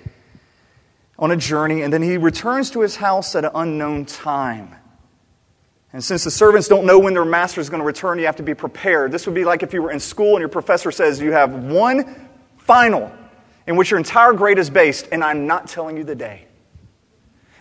on 1.21 1.31
a 1.31 1.37
journey, 1.37 1.83
and 1.83 1.93
then 1.93 2.03
he 2.03 2.17
returns 2.17 2.71
to 2.71 2.81
his 2.81 2.97
house 2.97 3.37
at 3.37 3.45
an 3.45 3.50
unknown 3.55 4.07
time. 4.07 4.75
And 5.93 6.03
since 6.03 6.25
the 6.25 6.31
servants 6.31 6.67
don't 6.67 6.87
know 6.87 6.99
when 6.99 7.15
their 7.15 7.25
master 7.25 7.61
is 7.61 7.69
going 7.69 7.81
to 7.81 7.87
return, 7.87 8.19
you 8.19 8.27
have 8.27 8.37
to 8.37 8.43
be 8.43 8.55
prepared. 8.55 9.12
This 9.12 9.27
would 9.27 9.35
be 9.35 9.45
like 9.45 9.62
if 9.62 9.75
you 9.75 9.83
were 9.83 9.91
in 9.91 10.00
school 10.00 10.31
and 10.31 10.41
your 10.41 10.49
professor 10.49 10.91
says 10.91 11.21
you 11.21 11.33
have 11.33 11.53
one 11.53 12.29
final 12.57 13.12
in 13.67 13.77
which 13.77 13.91
your 13.91 13.99
entire 13.99 14.33
grade 14.33 14.59
is 14.59 14.71
based, 14.71 15.09
and 15.12 15.23
I'm 15.23 15.47
not 15.47 15.69
telling 15.69 15.97
you 15.97 16.05
the 16.05 16.15
day. 16.15 16.47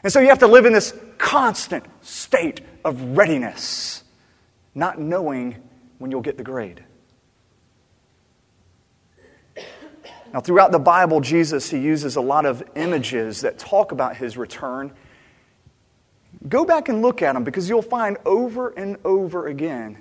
And 0.03 0.13
so 0.13 0.21
you 0.21 0.29
have 0.29 0.39
to 0.39 0.47
live 0.47 0.65
in 0.65 0.73
this 0.73 0.97
constant 1.17 1.83
state 2.01 2.61
of 2.85 3.17
readiness, 3.17 4.03
not 4.73 4.99
knowing 4.99 5.57
when 5.97 6.11
you'll 6.11 6.21
get 6.21 6.37
the 6.37 6.43
grade. 6.43 6.83
Now, 10.33 10.41
throughout 10.41 10.71
the 10.71 10.79
Bible, 10.79 11.21
Jesus, 11.21 11.69
he 11.69 11.79
uses 11.79 12.15
a 12.15 12.21
lot 12.21 12.45
of 12.45 12.63
images 12.75 13.41
that 13.41 13.57
talk 13.57 13.91
about 13.91 14.15
his 14.15 14.37
return. 14.37 14.91
Go 16.47 16.65
back 16.65 16.87
and 16.87 17.01
look 17.01 17.21
at 17.21 17.33
them 17.33 17.43
because 17.43 17.67
you'll 17.67 17.81
find 17.81 18.17
over 18.25 18.69
and 18.69 18.97
over 19.03 19.47
again 19.47 19.97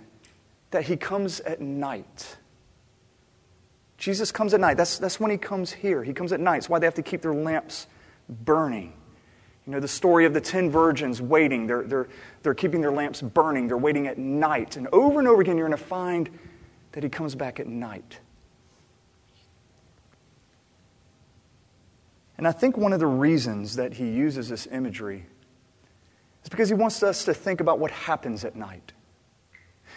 that 0.70 0.84
he 0.84 0.96
comes 0.96 1.40
at 1.40 1.60
night. 1.60 2.36
Jesus 3.96 4.30
comes 4.30 4.54
at 4.54 4.60
night. 4.60 4.76
That's, 4.76 4.98
that's 4.98 5.18
when 5.18 5.30
he 5.30 5.38
comes 5.38 5.72
here. 5.72 6.04
He 6.04 6.12
comes 6.12 6.32
at 6.32 6.40
night. 6.40 6.58
It's 6.58 6.68
why 6.68 6.78
they 6.78 6.86
have 6.86 6.94
to 6.94 7.02
keep 7.02 7.22
their 7.22 7.34
lamps 7.34 7.86
burning. 8.28 8.92
You 9.66 9.72
know, 9.72 9.80
the 9.80 9.88
story 9.88 10.26
of 10.26 10.34
the 10.34 10.40
ten 10.40 10.70
virgins 10.70 11.20
waiting. 11.20 11.66
They're, 11.66 11.82
they're, 11.82 12.08
they're 12.42 12.54
keeping 12.54 12.80
their 12.80 12.92
lamps 12.92 13.22
burning. 13.22 13.66
They're 13.66 13.76
waiting 13.76 14.06
at 14.06 14.18
night. 14.18 14.76
And 14.76 14.86
over 14.88 15.18
and 15.18 15.26
over 15.26 15.40
again, 15.40 15.56
you're 15.56 15.66
going 15.66 15.78
to 15.78 15.84
find 15.84 16.30
that 16.92 17.02
he 17.02 17.08
comes 17.08 17.34
back 17.34 17.58
at 17.58 17.66
night. 17.66 18.20
And 22.38 22.46
I 22.46 22.52
think 22.52 22.76
one 22.76 22.92
of 22.92 23.00
the 23.00 23.06
reasons 23.06 23.76
that 23.76 23.94
he 23.94 24.08
uses 24.08 24.48
this 24.48 24.66
imagery 24.68 25.26
is 26.44 26.48
because 26.48 26.68
he 26.68 26.74
wants 26.74 27.02
us 27.02 27.24
to 27.24 27.34
think 27.34 27.60
about 27.60 27.80
what 27.80 27.90
happens 27.90 28.44
at 28.44 28.54
night. 28.54 28.92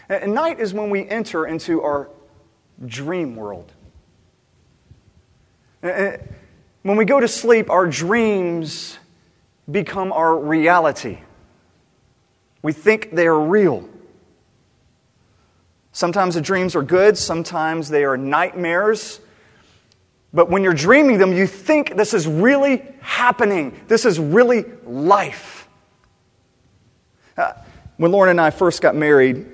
And 0.10 0.34
night 0.34 0.60
is 0.60 0.74
when 0.74 0.90
we 0.90 1.08
enter 1.08 1.46
into 1.46 1.82
our 1.84 2.10
dream 2.86 3.36
world. 3.36 3.72
When 5.82 6.98
we 6.98 7.06
go 7.06 7.20
to 7.20 7.28
sleep, 7.28 7.70
our 7.70 7.86
dreams 7.86 8.98
become 9.70 10.12
our 10.12 10.36
reality. 10.36 11.20
We 12.64 12.74
think 12.74 13.12
they 13.12 13.28
are 13.28 13.40
real. 13.40 13.88
Sometimes 15.92 16.36
the 16.36 16.42
dreams 16.42 16.76
are 16.76 16.82
good, 16.82 17.18
sometimes 17.18 17.90
they 17.90 18.04
are 18.04 18.18
nightmares. 18.18 19.20
But 20.34 20.50
when 20.50 20.64
you're 20.64 20.74
dreaming 20.74 21.18
them, 21.18 21.34
you 21.34 21.46
think 21.46 21.98
this 21.98 22.14
is 22.14 22.28
really 22.28 22.84
happening. 23.02 23.80
This 23.88 24.06
is 24.06 24.20
really 24.20 24.66
life. 24.86 25.68
Uh, 27.38 27.54
when 27.98 28.12
Lauren 28.12 28.32
and 28.32 28.42
I 28.42 28.50
first 28.50 28.82
got 28.82 28.96
married, 28.96 29.46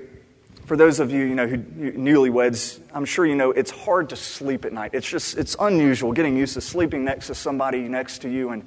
for 0.66 0.76
those 0.76 1.00
of 1.00 1.10
you, 1.10 1.24
you 1.24 1.34
know, 1.34 1.46
who 1.46 1.58
newlyweds, 1.58 2.80
I'm 2.92 3.04
sure 3.04 3.24
you 3.24 3.34
know 3.34 3.50
it's 3.50 3.70
hard 3.70 4.10
to 4.10 4.16
sleep 4.16 4.64
at 4.64 4.72
night. 4.72 4.90
It's 4.92 5.08
just 5.08 5.38
it's 5.38 5.56
unusual 5.58 6.12
getting 6.12 6.36
used 6.36 6.54
to 6.54 6.60
sleeping 6.60 7.04
next 7.04 7.28
to 7.28 7.34
somebody 7.34 7.80
next 7.88 8.18
to 8.22 8.28
you 8.28 8.50
and 8.50 8.64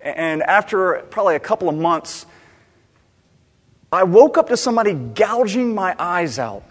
and 0.00 0.42
after 0.42 1.04
probably 1.10 1.36
a 1.36 1.40
couple 1.40 1.68
of 1.68 1.76
months 1.76 2.26
I 3.90 4.02
woke 4.02 4.36
up 4.36 4.48
to 4.48 4.56
somebody 4.56 4.92
gouging 4.92 5.74
my 5.74 5.94
eyes 5.98 6.38
out. 6.38 6.62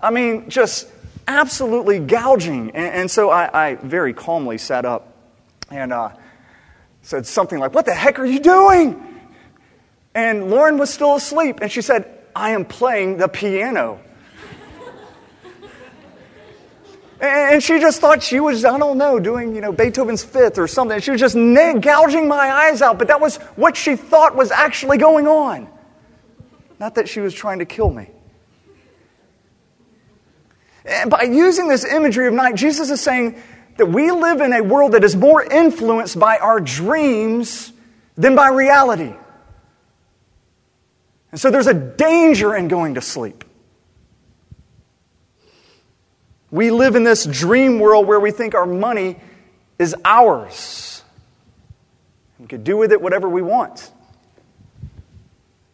I 0.00 0.10
mean, 0.10 0.48
just 0.48 0.88
absolutely 1.28 2.00
gouging. 2.00 2.70
And, 2.70 2.94
and 2.94 3.10
so 3.10 3.30
I, 3.30 3.68
I, 3.68 3.74
very 3.76 4.14
calmly 4.14 4.58
sat 4.58 4.84
up 4.84 5.14
and 5.70 5.92
uh, 5.92 6.10
said 7.02 7.26
something 7.26 7.58
like, 7.58 7.74
What 7.74 7.86
the 7.86 7.94
heck 7.94 8.18
are 8.18 8.26
you 8.26 8.40
doing? 8.40 9.04
And 10.14 10.50
Lauren 10.50 10.78
was 10.78 10.92
still 10.92 11.14
asleep, 11.14 11.60
and 11.60 11.70
she 11.70 11.82
said, 11.82 12.12
I 12.34 12.50
am 12.50 12.64
playing 12.64 13.18
the 13.18 13.28
piano. 13.28 14.00
and 17.20 17.62
she 17.62 17.78
just 17.78 18.00
thought 18.00 18.22
she 18.22 18.40
was, 18.40 18.64
I 18.64 18.78
don't 18.78 18.98
know, 18.98 19.20
doing, 19.20 19.54
you 19.54 19.60
know, 19.60 19.70
Beethoven's 19.70 20.24
Fifth 20.24 20.58
or 20.58 20.66
something. 20.66 20.98
She 21.00 21.12
was 21.12 21.20
just 21.20 21.36
gouging 21.36 22.26
my 22.26 22.50
eyes 22.50 22.82
out, 22.82 22.98
but 22.98 23.08
that 23.08 23.20
was 23.20 23.36
what 23.54 23.76
she 23.76 23.94
thought 23.94 24.34
was 24.34 24.50
actually 24.50 24.98
going 24.98 25.28
on. 25.28 25.68
Not 26.80 26.96
that 26.96 27.08
she 27.08 27.20
was 27.20 27.34
trying 27.34 27.58
to 27.58 27.64
kill 27.64 27.90
me. 27.90 28.08
And 30.88 31.10
by 31.10 31.22
using 31.22 31.68
this 31.68 31.84
imagery 31.84 32.26
of 32.26 32.34
night, 32.34 32.54
Jesus 32.54 32.90
is 32.90 33.00
saying 33.00 33.40
that 33.76 33.86
we 33.86 34.10
live 34.10 34.40
in 34.40 34.52
a 34.52 34.62
world 34.62 34.92
that 34.92 35.04
is 35.04 35.14
more 35.14 35.42
influenced 35.42 36.18
by 36.18 36.38
our 36.38 36.60
dreams 36.60 37.72
than 38.16 38.34
by 38.34 38.48
reality. 38.48 39.12
And 41.30 41.40
so 41.40 41.50
there's 41.50 41.66
a 41.66 41.74
danger 41.74 42.56
in 42.56 42.68
going 42.68 42.94
to 42.94 43.00
sleep. 43.00 43.44
We 46.50 46.70
live 46.70 46.96
in 46.96 47.04
this 47.04 47.26
dream 47.26 47.78
world 47.78 48.06
where 48.06 48.18
we 48.18 48.30
think 48.30 48.54
our 48.54 48.64
money 48.66 49.16
is 49.78 49.94
ours. 50.04 51.02
We 52.38 52.46
could 52.46 52.64
do 52.64 52.76
with 52.76 52.92
it 52.92 53.02
whatever 53.02 53.28
we 53.28 53.42
want. 53.42 53.90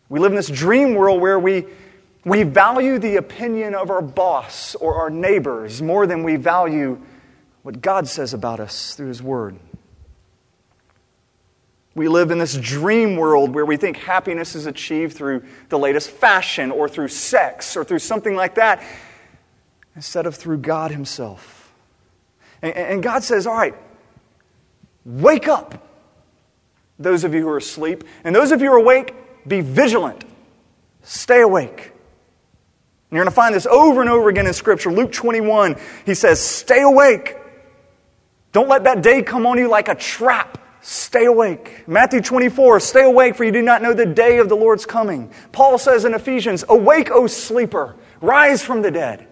We 0.08 0.18
live 0.18 0.32
in 0.32 0.36
this 0.36 0.48
dream 0.48 0.94
world 0.94 1.20
where 1.20 1.38
we 1.38 1.66
we 2.24 2.42
value 2.42 2.98
the 2.98 3.16
opinion 3.16 3.74
of 3.74 3.90
our 3.90 4.02
boss 4.02 4.74
or 4.74 4.94
our 4.94 5.10
neighbors 5.10 5.82
more 5.82 6.06
than 6.06 6.22
we 6.22 6.36
value 6.36 7.00
what 7.62 7.80
God 7.80 8.08
says 8.08 8.32
about 8.34 8.60
us 8.60 8.94
through 8.94 9.08
His 9.08 9.22
Word. 9.22 9.58
We 11.94 12.08
live 12.08 12.30
in 12.30 12.38
this 12.38 12.56
dream 12.56 13.16
world 13.16 13.54
where 13.54 13.64
we 13.64 13.76
think 13.76 13.96
happiness 13.98 14.54
is 14.54 14.66
achieved 14.66 15.16
through 15.16 15.44
the 15.68 15.78
latest 15.78 16.10
fashion 16.10 16.70
or 16.70 16.88
through 16.88 17.08
sex 17.08 17.76
or 17.76 17.84
through 17.84 18.00
something 18.00 18.34
like 18.34 18.56
that 18.56 18.82
instead 19.94 20.26
of 20.26 20.34
through 20.34 20.58
God 20.58 20.90
Himself. 20.90 21.72
And, 22.62 23.02
God 23.02 23.22
says, 23.22 23.46
All 23.46 23.54
right, 23.54 23.74
wake 25.04 25.48
up, 25.48 25.86
those 26.98 27.22
of 27.22 27.34
you 27.34 27.42
who 27.42 27.48
are 27.48 27.58
asleep. 27.58 28.04
And 28.24 28.34
those 28.34 28.52
of 28.52 28.60
you 28.60 28.68
who 28.68 28.74
are 28.74 28.78
awake, 28.78 29.14
be 29.46 29.60
vigilant. 29.60 30.24
Stay 31.02 31.42
awake. 31.42 31.92
You're 33.14 33.22
going 33.22 33.30
to 33.30 33.36
find 33.36 33.54
this 33.54 33.66
over 33.66 34.00
and 34.00 34.10
over 34.10 34.28
again 34.28 34.48
in 34.48 34.52
Scripture. 34.52 34.90
Luke 34.90 35.12
21, 35.12 35.76
he 36.04 36.14
says, 36.14 36.40
Stay 36.40 36.82
awake. 36.82 37.36
Don't 38.50 38.68
let 38.68 38.82
that 38.84 39.04
day 39.04 39.22
come 39.22 39.46
on 39.46 39.56
you 39.56 39.68
like 39.68 39.86
a 39.86 39.94
trap. 39.94 40.58
Stay 40.80 41.26
awake. 41.26 41.86
Matthew 41.86 42.20
24, 42.20 42.80
stay 42.80 43.04
awake, 43.04 43.36
for 43.36 43.44
you 43.44 43.52
do 43.52 43.62
not 43.62 43.82
know 43.82 43.94
the 43.94 44.04
day 44.04 44.38
of 44.38 44.48
the 44.48 44.56
Lord's 44.56 44.84
coming. 44.84 45.30
Paul 45.52 45.78
says 45.78 46.04
in 46.04 46.12
Ephesians, 46.12 46.64
Awake, 46.68 47.12
O 47.12 47.28
sleeper, 47.28 47.94
rise 48.20 48.64
from 48.64 48.82
the 48.82 48.90
dead. 48.90 49.28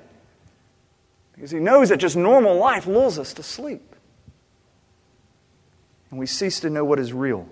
Because 1.34 1.50
he 1.50 1.58
knows 1.58 1.88
that 1.88 1.96
just 1.96 2.14
normal 2.14 2.56
life 2.58 2.86
lulls 2.86 3.18
us 3.18 3.34
to 3.34 3.42
sleep. 3.42 3.96
And 6.10 6.20
we 6.20 6.26
cease 6.26 6.60
to 6.60 6.70
know 6.70 6.84
what 6.84 7.00
is 7.00 7.12
real. 7.12 7.48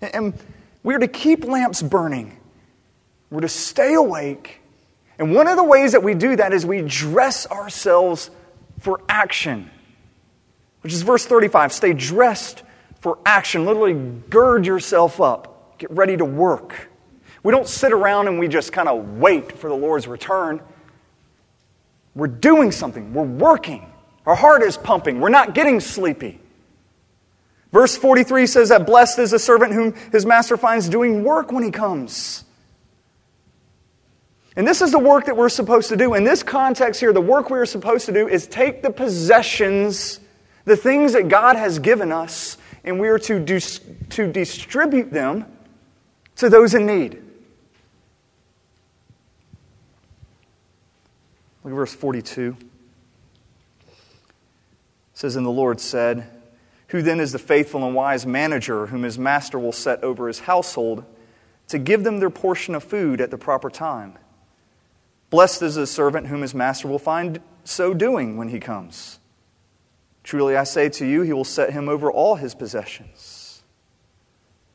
And 0.00 0.32
we're 0.82 0.98
to 0.98 1.08
keep 1.08 1.44
lamps 1.44 1.82
burning 1.82 2.39
we're 3.30 3.42
to 3.42 3.48
stay 3.48 3.94
awake. 3.94 4.60
And 5.18 5.34
one 5.34 5.46
of 5.46 5.56
the 5.56 5.64
ways 5.64 5.92
that 5.92 6.02
we 6.02 6.14
do 6.14 6.36
that 6.36 6.52
is 6.52 6.66
we 6.66 6.82
dress 6.82 7.46
ourselves 7.46 8.30
for 8.80 9.00
action, 9.08 9.70
which 10.82 10.92
is 10.92 11.02
verse 11.02 11.26
35. 11.26 11.72
Stay 11.72 11.92
dressed 11.92 12.62
for 13.00 13.18
action. 13.24 13.66
Literally, 13.66 13.94
gird 13.94 14.66
yourself 14.66 15.20
up, 15.20 15.78
get 15.78 15.90
ready 15.90 16.16
to 16.16 16.24
work. 16.24 16.88
We 17.42 17.52
don't 17.52 17.68
sit 17.68 17.92
around 17.92 18.28
and 18.28 18.38
we 18.38 18.48
just 18.48 18.72
kind 18.72 18.88
of 18.88 19.18
wait 19.18 19.52
for 19.52 19.68
the 19.68 19.76
Lord's 19.76 20.06
return. 20.06 20.60
We're 22.14 22.26
doing 22.26 22.72
something, 22.72 23.14
we're 23.14 23.22
working. 23.22 23.86
Our 24.26 24.34
heart 24.34 24.62
is 24.62 24.76
pumping, 24.76 25.20
we're 25.20 25.30
not 25.30 25.54
getting 25.54 25.80
sleepy. 25.80 26.40
Verse 27.72 27.96
43 27.96 28.46
says 28.46 28.70
that 28.70 28.84
blessed 28.84 29.20
is 29.20 29.30
the 29.30 29.38
servant 29.38 29.72
whom 29.72 29.94
his 30.10 30.26
master 30.26 30.56
finds 30.56 30.88
doing 30.88 31.22
work 31.22 31.52
when 31.52 31.62
he 31.62 31.70
comes. 31.70 32.44
And 34.60 34.68
this 34.68 34.82
is 34.82 34.92
the 34.92 34.98
work 34.98 35.24
that 35.24 35.38
we're 35.38 35.48
supposed 35.48 35.88
to 35.88 35.96
do. 35.96 36.12
In 36.12 36.22
this 36.22 36.42
context 36.42 37.00
here, 37.00 37.14
the 37.14 37.20
work 37.22 37.48
we 37.48 37.58
are 37.58 37.64
supposed 37.64 38.04
to 38.04 38.12
do 38.12 38.28
is 38.28 38.46
take 38.46 38.82
the 38.82 38.90
possessions, 38.90 40.20
the 40.66 40.76
things 40.76 41.14
that 41.14 41.30
God 41.30 41.56
has 41.56 41.78
given 41.78 42.12
us, 42.12 42.58
and 42.84 43.00
we 43.00 43.08
are 43.08 43.18
to, 43.20 43.42
to 43.42 44.30
distribute 44.30 45.10
them 45.10 45.46
to 46.36 46.50
those 46.50 46.74
in 46.74 46.84
need. 46.84 47.22
Look 51.64 51.72
at 51.72 51.76
verse 51.76 51.94
42. 51.94 52.54
It 52.60 53.86
says, 55.14 55.36
And 55.36 55.46
the 55.46 55.50
Lord 55.50 55.80
said, 55.80 56.28
Who 56.88 57.00
then 57.00 57.18
is 57.18 57.32
the 57.32 57.38
faithful 57.38 57.86
and 57.86 57.94
wise 57.94 58.26
manager 58.26 58.88
whom 58.88 59.04
his 59.04 59.18
master 59.18 59.58
will 59.58 59.72
set 59.72 60.04
over 60.04 60.28
his 60.28 60.40
household 60.40 61.06
to 61.68 61.78
give 61.78 62.04
them 62.04 62.18
their 62.18 62.28
portion 62.28 62.74
of 62.74 62.84
food 62.84 63.22
at 63.22 63.30
the 63.30 63.38
proper 63.38 63.70
time? 63.70 64.18
Blessed 65.30 65.62
is 65.62 65.76
the 65.76 65.86
servant 65.86 66.26
whom 66.26 66.42
his 66.42 66.54
master 66.54 66.88
will 66.88 66.98
find 66.98 67.40
so 67.64 67.94
doing 67.94 68.36
when 68.36 68.48
he 68.48 68.60
comes. 68.60 69.20
Truly 70.24 70.56
I 70.56 70.64
say 70.64 70.88
to 70.90 71.06
you, 71.06 71.22
he 71.22 71.32
will 71.32 71.44
set 71.44 71.72
him 71.72 71.88
over 71.88 72.10
all 72.10 72.34
his 72.34 72.54
possessions. 72.54 73.62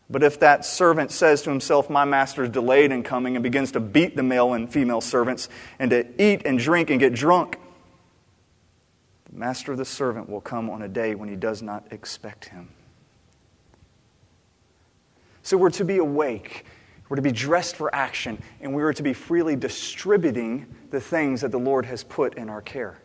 But 0.09 0.23
if 0.23 0.39
that 0.39 0.65
servant 0.65 1.11
says 1.11 1.41
to 1.43 1.49
himself, 1.49 1.89
My 1.89 2.05
master 2.05 2.43
is 2.43 2.49
delayed 2.49 2.91
in 2.91 3.03
coming, 3.03 3.35
and 3.35 3.43
begins 3.43 3.71
to 3.73 3.79
beat 3.79 4.15
the 4.15 4.23
male 4.23 4.53
and 4.53 4.71
female 4.71 5.01
servants, 5.01 5.49
and 5.79 5.89
to 5.91 6.05
eat 6.21 6.43
and 6.45 6.59
drink 6.59 6.89
and 6.89 6.99
get 6.99 7.13
drunk, 7.13 7.57
the 9.31 9.37
master 9.37 9.71
of 9.71 9.77
the 9.77 9.85
servant 9.85 10.29
will 10.29 10.41
come 10.41 10.69
on 10.69 10.81
a 10.83 10.87
day 10.87 11.15
when 11.15 11.27
he 11.27 11.35
does 11.35 11.61
not 11.61 11.87
expect 11.91 12.45
him. 12.49 12.69
So 15.41 15.57
we're 15.57 15.71
to 15.71 15.85
be 15.85 15.97
awake, 15.97 16.65
we're 17.07 17.17
to 17.17 17.21
be 17.21 17.31
dressed 17.31 17.75
for 17.75 17.93
action, 17.93 18.41
and 18.61 18.73
we 18.73 18.81
are 18.83 18.93
to 18.93 19.03
be 19.03 19.13
freely 19.13 19.55
distributing 19.55 20.65
the 20.89 20.99
things 20.99 21.41
that 21.41 21.51
the 21.51 21.59
Lord 21.59 21.85
has 21.85 22.03
put 22.03 22.35
in 22.35 22.49
our 22.49 22.61
care. 22.61 22.99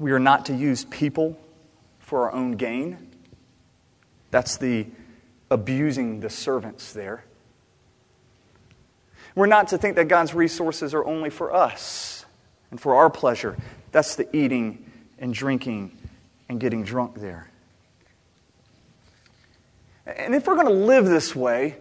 We 0.00 0.10
are 0.10 0.18
not 0.18 0.46
to 0.46 0.54
use 0.54 0.84
people 0.86 1.38
for 2.00 2.24
our 2.24 2.32
own 2.32 2.52
gain. 2.52 3.10
That's 4.30 4.56
the 4.56 4.86
abusing 5.50 6.18
the 6.18 6.30
servants 6.30 6.92
there. 6.92 7.24
We're 9.36 9.46
not 9.46 9.68
to 9.68 9.78
think 9.78 9.96
that 9.96 10.08
God's 10.08 10.34
resources 10.34 10.94
are 10.94 11.04
only 11.04 11.30
for 11.30 11.54
us 11.54 12.24
and 12.70 12.80
for 12.80 12.96
our 12.96 13.10
pleasure. 13.10 13.56
That's 13.92 14.16
the 14.16 14.34
eating 14.36 14.90
and 15.18 15.32
drinking 15.32 15.96
and 16.48 16.58
getting 16.58 16.82
drunk 16.82 17.20
there. 17.20 17.48
And 20.06 20.34
if 20.34 20.46
we're 20.46 20.54
going 20.54 20.66
to 20.66 20.72
live 20.72 21.06
this 21.06 21.34
way, 21.34 21.76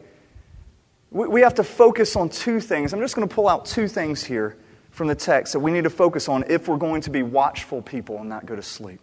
we 1.12 1.42
have 1.42 1.56
to 1.56 1.64
focus 1.64 2.16
on 2.16 2.30
two 2.30 2.60
things. 2.60 2.94
I'm 2.94 3.00
just 3.00 3.16
going 3.16 3.28
to 3.28 3.34
pull 3.34 3.48
out 3.48 3.66
two 3.66 3.88
things 3.88 4.24
here 4.24 4.58
from 4.92 5.08
the 5.08 5.16
text 5.16 5.54
that 5.54 5.60
we 5.60 5.72
need 5.72 5.84
to 5.84 5.90
focus 5.90 6.28
on 6.28 6.44
if 6.48 6.68
we're 6.68 6.78
going 6.78 7.02
to 7.02 7.10
be 7.10 7.22
watchful 7.22 7.82
people 7.82 8.20
and 8.20 8.30
not 8.30 8.46
go 8.46 8.56
to 8.56 8.64
sleep. 8.64 9.00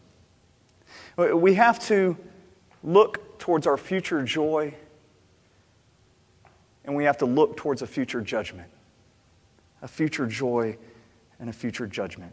We 1.17 1.55
have 1.55 1.79
to 1.87 2.17
look 2.83 3.39
towards 3.39 3.67
our 3.67 3.77
future 3.77 4.23
joy 4.23 4.75
and 6.85 6.97
we 6.97 7.05
have 7.05 7.19
to 7.19 7.27
look 7.27 7.57
towards 7.57 7.83
a 7.83 7.87
future 7.87 8.21
judgment, 8.21 8.71
a 9.83 9.89
future 9.89 10.27
joy 10.27 10.79
and 11.39 11.51
a 11.51 11.53
future 11.53 11.87
judgment. 11.87 12.33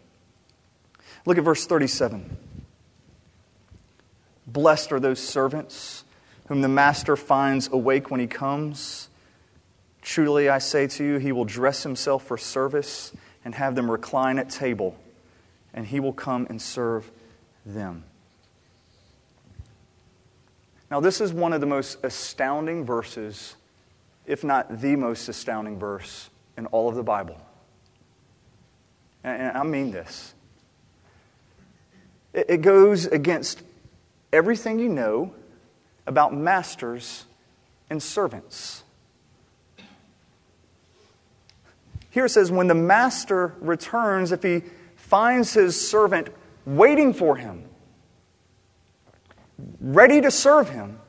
Look 1.26 1.38
at 1.38 1.44
verse 1.44 1.66
37. 1.66 2.38
Blessed 4.48 4.92
are 4.94 5.00
those 5.00 5.20
servants 5.20 6.06
whom 6.48 6.62
the 6.62 6.68
master 6.68 7.16
finds 7.16 7.68
awake 7.72 8.10
when 8.12 8.20
he 8.20 8.28
comes. 8.28 9.10
Truly, 10.02 10.50
I 10.50 10.60
say 10.60 10.88
to 10.88 11.04
you, 11.04 11.18
he 11.18 11.32
will 11.32 11.46
dress 11.46 11.84
himself 11.84 12.26
for 12.26 12.38
service 12.38 13.12
and 13.44 13.54
have 13.56 13.76
them 13.76 13.90
recline 13.90 14.40
at 14.40 14.50
table, 14.50 14.98
and 15.74 15.86
he 15.86 16.00
will 16.00 16.14
come 16.14 16.48
and 16.50 16.62
serve 16.62 17.10
them. 17.66 18.04
Now, 20.90 21.02
this 21.02 21.20
is 21.20 21.34
one 21.34 21.52
of 21.52 21.60
the 21.60 21.68
most 21.68 21.98
astounding 22.04 22.86
verses 22.86 23.56
if 24.28 24.44
not 24.44 24.82
the 24.82 24.96
most 24.96 25.30
astounding 25.30 25.80
verse 25.80 26.30
in 26.58 26.66
all 26.68 26.90
of 26.90 26.96
the 26.96 27.04
Bible. 27.04 27.38
And 29.24 29.58
I 29.58 29.64
mean 29.64 29.92
this. 29.92 30.34
It 32.34 32.62
goes 32.62 33.06
against 33.06 33.64
everything 34.32 34.78
you 34.78 34.90
know 34.90 35.34
about 36.08 36.34
masters 36.34 37.26
and 37.90 38.02
servants. 38.02 38.84
Here 42.10 42.26
it 42.26 42.30
says, 42.30 42.52
when 42.52 42.68
the 42.68 42.74
master 42.74 43.54
returns, 43.60 44.32
if 44.32 44.42
he 44.42 44.64
finds 44.96 45.54
his 45.54 45.90
servant 45.90 46.30
waiting 46.66 47.14
for 47.14 47.36
him, 47.36 47.64
ready 49.80 50.22
to 50.22 50.32
serve 50.32 50.70
him, 50.70 51.00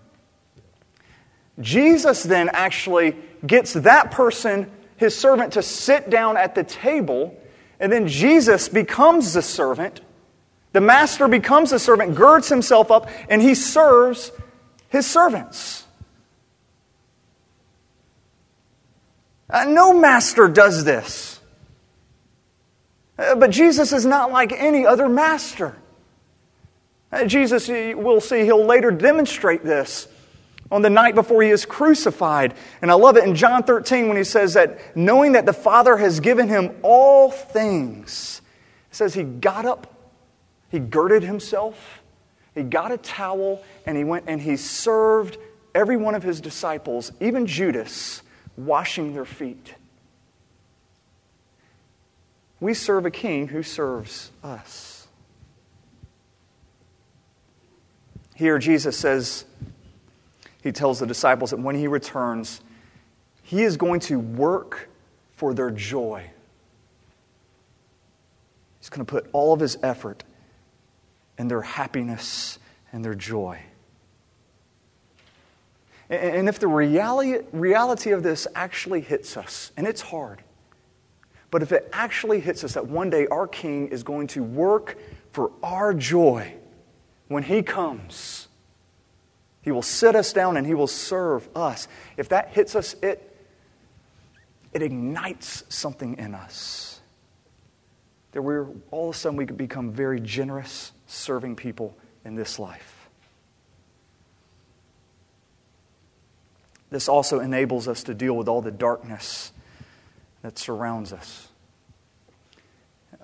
Jesus 1.60 2.22
then 2.22 2.50
actually 2.52 3.16
gets 3.46 3.72
that 3.72 4.10
person, 4.10 4.70
his 4.96 5.16
servant, 5.16 5.54
to 5.54 5.62
sit 5.62 6.10
down 6.10 6.36
at 6.36 6.54
the 6.54 6.64
table, 6.64 7.40
and 7.80 7.90
then 7.90 8.06
Jesus 8.06 8.68
becomes 8.68 9.32
the 9.32 9.42
servant. 9.42 10.00
The 10.72 10.80
master 10.80 11.26
becomes 11.26 11.70
the 11.70 11.78
servant, 11.78 12.14
girds 12.14 12.48
himself 12.48 12.90
up, 12.90 13.08
and 13.28 13.40
he 13.40 13.54
serves 13.54 14.30
his 14.88 15.06
servants. 15.06 15.86
Uh, 19.50 19.64
no 19.64 19.98
master 19.98 20.48
does 20.48 20.84
this. 20.84 21.40
Uh, 23.18 23.34
but 23.34 23.50
Jesus 23.50 23.92
is 23.92 24.04
not 24.04 24.30
like 24.30 24.52
any 24.52 24.86
other 24.86 25.08
master. 25.08 25.76
Uh, 27.10 27.24
Jesus, 27.24 27.68
we'll 27.68 28.20
see, 28.20 28.44
he'll 28.44 28.64
later 28.64 28.90
demonstrate 28.90 29.64
this 29.64 30.06
on 30.70 30.82
the 30.82 30.90
night 30.90 31.14
before 31.14 31.42
he 31.42 31.48
is 31.48 31.64
crucified. 31.64 32.54
And 32.82 32.90
I 32.90 32.94
love 32.94 33.16
it 33.16 33.24
in 33.24 33.34
John 33.34 33.62
13 33.62 34.08
when 34.08 34.16
he 34.16 34.24
says 34.24 34.54
that 34.54 34.94
knowing 34.96 35.32
that 35.32 35.46
the 35.46 35.52
Father 35.54 35.96
has 35.96 36.20
given 36.20 36.48
him 36.48 36.76
all 36.82 37.30
things, 37.30 38.42
it 38.90 38.96
says 38.96 39.14
he 39.14 39.22
got 39.22 39.64
up, 39.64 39.94
he 40.70 40.78
girded 40.78 41.22
himself, 41.22 42.02
he 42.58 42.64
got 42.64 42.92
a 42.92 42.98
towel, 42.98 43.62
and 43.86 43.96
he 43.96 44.04
went 44.04 44.24
and 44.26 44.40
he 44.40 44.56
served 44.56 45.38
every 45.74 45.96
one 45.96 46.14
of 46.14 46.22
his 46.22 46.40
disciples, 46.40 47.12
even 47.20 47.46
Judas, 47.46 48.22
washing 48.56 49.14
their 49.14 49.24
feet. 49.24 49.74
We 52.60 52.74
serve 52.74 53.06
a 53.06 53.10
king 53.10 53.48
who 53.48 53.62
serves 53.62 54.32
us. 54.42 55.06
Here, 58.34 58.58
Jesus 58.58 58.96
says, 58.96 59.44
he 60.62 60.72
tells 60.72 60.98
the 60.98 61.06
disciples 61.06 61.50
that 61.50 61.60
when 61.60 61.76
he 61.76 61.86
returns, 61.86 62.60
he 63.42 63.62
is 63.62 63.76
going 63.76 64.00
to 64.00 64.18
work 64.18 64.88
for 65.32 65.54
their 65.54 65.70
joy. 65.70 66.30
He's 68.80 68.88
going 68.88 69.04
to 69.04 69.10
put 69.10 69.28
all 69.32 69.52
of 69.52 69.60
his 69.60 69.78
effort 69.82 70.24
in 71.38 71.48
their 71.48 71.62
happiness 71.62 72.58
and 72.92 73.04
their 73.04 73.14
joy. 73.14 73.60
And 76.10 76.48
if 76.48 76.58
the 76.58 76.68
reality, 76.68 77.44
reality 77.52 78.10
of 78.12 78.22
this 78.22 78.46
actually 78.54 79.02
hits 79.02 79.36
us, 79.36 79.72
and 79.76 79.86
it's 79.86 80.00
hard, 80.00 80.42
but 81.50 81.62
if 81.62 81.72
it 81.72 81.88
actually 81.92 82.40
hits 82.40 82.64
us 82.64 82.74
that 82.74 82.86
one 82.86 83.10
day 83.10 83.26
our 83.28 83.46
King 83.46 83.88
is 83.88 84.02
going 84.02 84.26
to 84.28 84.42
work 84.42 84.98
for 85.32 85.52
our 85.62 85.94
joy 85.94 86.54
when 87.28 87.42
He 87.42 87.62
comes, 87.62 88.48
he 89.68 89.72
will 89.72 89.82
sit 89.82 90.16
us 90.16 90.32
down 90.32 90.56
and 90.56 90.66
He 90.66 90.72
will 90.72 90.86
serve 90.86 91.46
us. 91.54 91.88
If 92.16 92.30
that 92.30 92.48
hits 92.48 92.74
us, 92.74 92.94
it, 93.02 93.36
it 94.72 94.80
ignites 94.80 95.64
something 95.68 96.16
in 96.16 96.34
us. 96.34 97.00
That 98.32 98.40
we're 98.40 98.66
all 98.90 99.10
of 99.10 99.14
a 99.14 99.18
sudden 99.18 99.36
we 99.36 99.44
could 99.44 99.58
become 99.58 99.90
very 99.90 100.20
generous, 100.20 100.92
serving 101.08 101.56
people 101.56 101.96
in 102.24 102.36
this 102.36 102.58
life. 102.58 103.08
This 106.90 107.08
also 107.08 107.40
enables 107.40 107.88
us 107.88 108.04
to 108.04 108.14
deal 108.14 108.34
with 108.34 108.48
all 108.48 108.62
the 108.62 108.70
darkness 108.70 109.52
that 110.42 110.58
surrounds 110.58 111.12
us. 111.12 111.48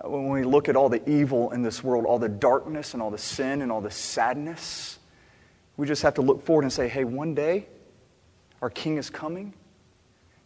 When 0.02 0.28
we 0.28 0.42
look 0.42 0.68
at 0.68 0.76
all 0.76 0.88
the 0.88 1.08
evil 1.08 1.50
in 1.52 1.62
this 1.62 1.82
world, 1.82 2.04
all 2.04 2.18
the 2.18 2.28
darkness 2.28 2.94
and 2.94 3.02
all 3.02 3.10
the 3.10 3.18
sin 3.18 3.62
and 3.62 3.70
all 3.70 3.80
the 3.80 3.90
sadness, 3.90 4.98
we 5.76 5.86
just 5.86 6.02
have 6.02 6.14
to 6.14 6.22
look 6.22 6.42
forward 6.42 6.62
and 6.62 6.72
say, 6.72 6.88
hey, 6.88 7.04
one 7.04 7.34
day 7.34 7.66
our 8.60 8.70
King 8.70 8.96
is 8.96 9.08
coming. 9.08 9.54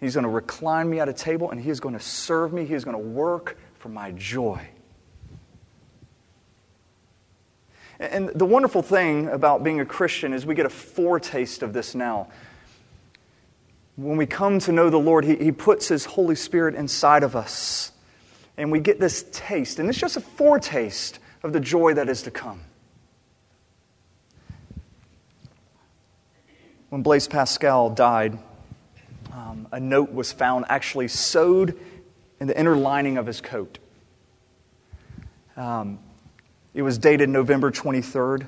He's 0.01 0.15
going 0.15 0.25
to 0.25 0.31
recline 0.31 0.89
me 0.89 1.01
at 1.01 1.09
a 1.09 1.13
table 1.13 1.51
and 1.51 1.61
he 1.61 1.71
is 1.71 1.81
going 1.81 1.95
to 1.95 2.01
serve 2.01 2.53
me. 2.53 2.67
He 2.67 2.75
is 2.75 2.85
going 2.85 2.97
to 2.97 3.03
work 3.03 3.59
for 3.75 3.89
my 3.89 4.13
joy. 4.13 4.69
And 8.01 8.29
the 8.29 8.47
wonderful 8.47 8.83
thing 8.83 9.29
about 9.29 9.65
being 9.65 9.81
a 9.81 9.85
Christian 9.85 10.33
is 10.33 10.47
we 10.47 10.55
get 10.55 10.67
a 10.67 10.71
foretaste 10.71 11.63
of 11.63 11.73
this 11.73 11.95
now. 11.95 12.29
When 13.97 14.17
we 14.17 14.27
come 14.27 14.61
to 14.61 14.73
know 14.73 14.91
the 14.91 14.99
Lord, 14.99 15.25
He, 15.25 15.37
he 15.37 15.53
puts 15.53 15.89
His 15.89 16.05
Holy 16.05 16.37
Spirit 16.37 16.75
inside 16.75 17.25
of 17.25 17.35
us. 17.35 17.93
And 18.57 18.71
we 18.71 18.81
get 18.81 19.01
this 19.01 19.25
taste. 19.33 19.79
And 19.79 19.89
it's 19.89 19.99
just 19.99 20.17
a 20.17 20.21
foretaste 20.21 21.19
of 21.43 21.53
the 21.53 21.61
joy 21.61 21.95
that 21.95 22.09
is 22.09 22.23
to 22.23 22.31
come. 22.31 22.61
when 26.89 27.03
Blaise 27.03 27.29
Pascal 27.29 27.91
died, 27.91 28.39
um, 29.33 29.69
a 29.73 29.81
note 29.81 30.13
was 30.13 30.33
found 30.33 30.65
actually 30.69 31.09
sewed 31.09 31.79
in 32.41 32.47
the 32.47 32.59
inner 32.59 32.77
lining 32.77 33.19
of 33.19 33.27
his 33.27 33.41
coat. 33.41 33.79
Um, 35.57 35.99
It 36.79 36.83
was 36.83 36.97
dated 36.97 37.29
November 37.29 37.73
23rd, 37.73 38.43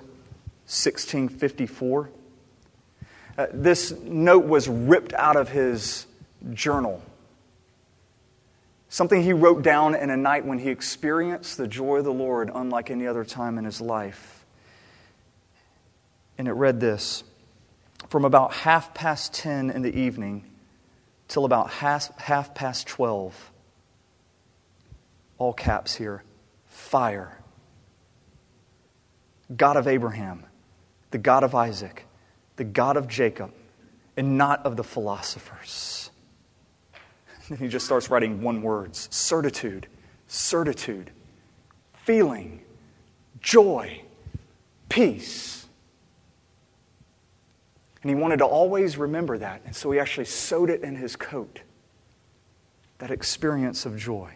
1654. 0.68 2.10
Uh, 3.36 3.46
this 3.52 3.90
note 3.90 4.44
was 4.44 4.68
ripped 4.68 5.12
out 5.14 5.34
of 5.34 5.48
his 5.48 6.06
journal. 6.52 7.02
Something 8.88 9.24
he 9.24 9.32
wrote 9.32 9.64
down 9.64 9.96
in 9.96 10.10
a 10.10 10.16
night 10.16 10.46
when 10.46 10.60
he 10.60 10.70
experienced 10.70 11.56
the 11.56 11.66
joy 11.66 11.96
of 11.96 12.04
the 12.04 12.12
Lord 12.12 12.52
unlike 12.54 12.88
any 12.88 13.08
other 13.08 13.24
time 13.24 13.58
in 13.58 13.64
his 13.64 13.80
life. 13.80 14.44
And 16.38 16.46
it 16.46 16.52
read 16.52 16.78
this 16.78 17.24
From 18.10 18.24
about 18.24 18.52
half 18.52 18.94
past 18.94 19.34
10 19.34 19.70
in 19.70 19.82
the 19.82 19.92
evening 19.92 20.44
till 21.26 21.44
about 21.44 21.70
half, 21.70 22.16
half 22.20 22.54
past 22.54 22.86
12, 22.86 23.50
all 25.36 25.52
caps 25.52 25.96
here, 25.96 26.22
fire. 26.68 27.39
God 29.56 29.76
of 29.76 29.86
Abraham, 29.88 30.44
the 31.10 31.18
God 31.18 31.44
of 31.44 31.54
Isaac, 31.54 32.06
the 32.56 32.64
God 32.64 32.96
of 32.96 33.08
Jacob, 33.08 33.52
and 34.16 34.36
not 34.36 34.64
of 34.64 34.76
the 34.76 34.84
philosophers. 34.84 36.10
And 37.48 37.58
he 37.58 37.66
just 37.66 37.84
starts 37.84 38.10
writing 38.10 38.42
one 38.42 38.62
words 38.62 39.08
certitude, 39.10 39.88
certitude, 40.28 41.10
feeling, 41.92 42.62
joy, 43.40 44.02
peace. 44.88 45.66
And 48.02 48.08
he 48.08 48.14
wanted 48.14 48.38
to 48.38 48.44
always 48.44 48.96
remember 48.96 49.36
that. 49.38 49.62
And 49.64 49.74
so 49.74 49.90
he 49.90 49.98
actually 49.98 50.26
sewed 50.26 50.70
it 50.70 50.82
in 50.82 50.94
his 50.94 51.16
coat 51.16 51.60
that 52.98 53.10
experience 53.10 53.84
of 53.84 53.98
joy. 53.98 54.30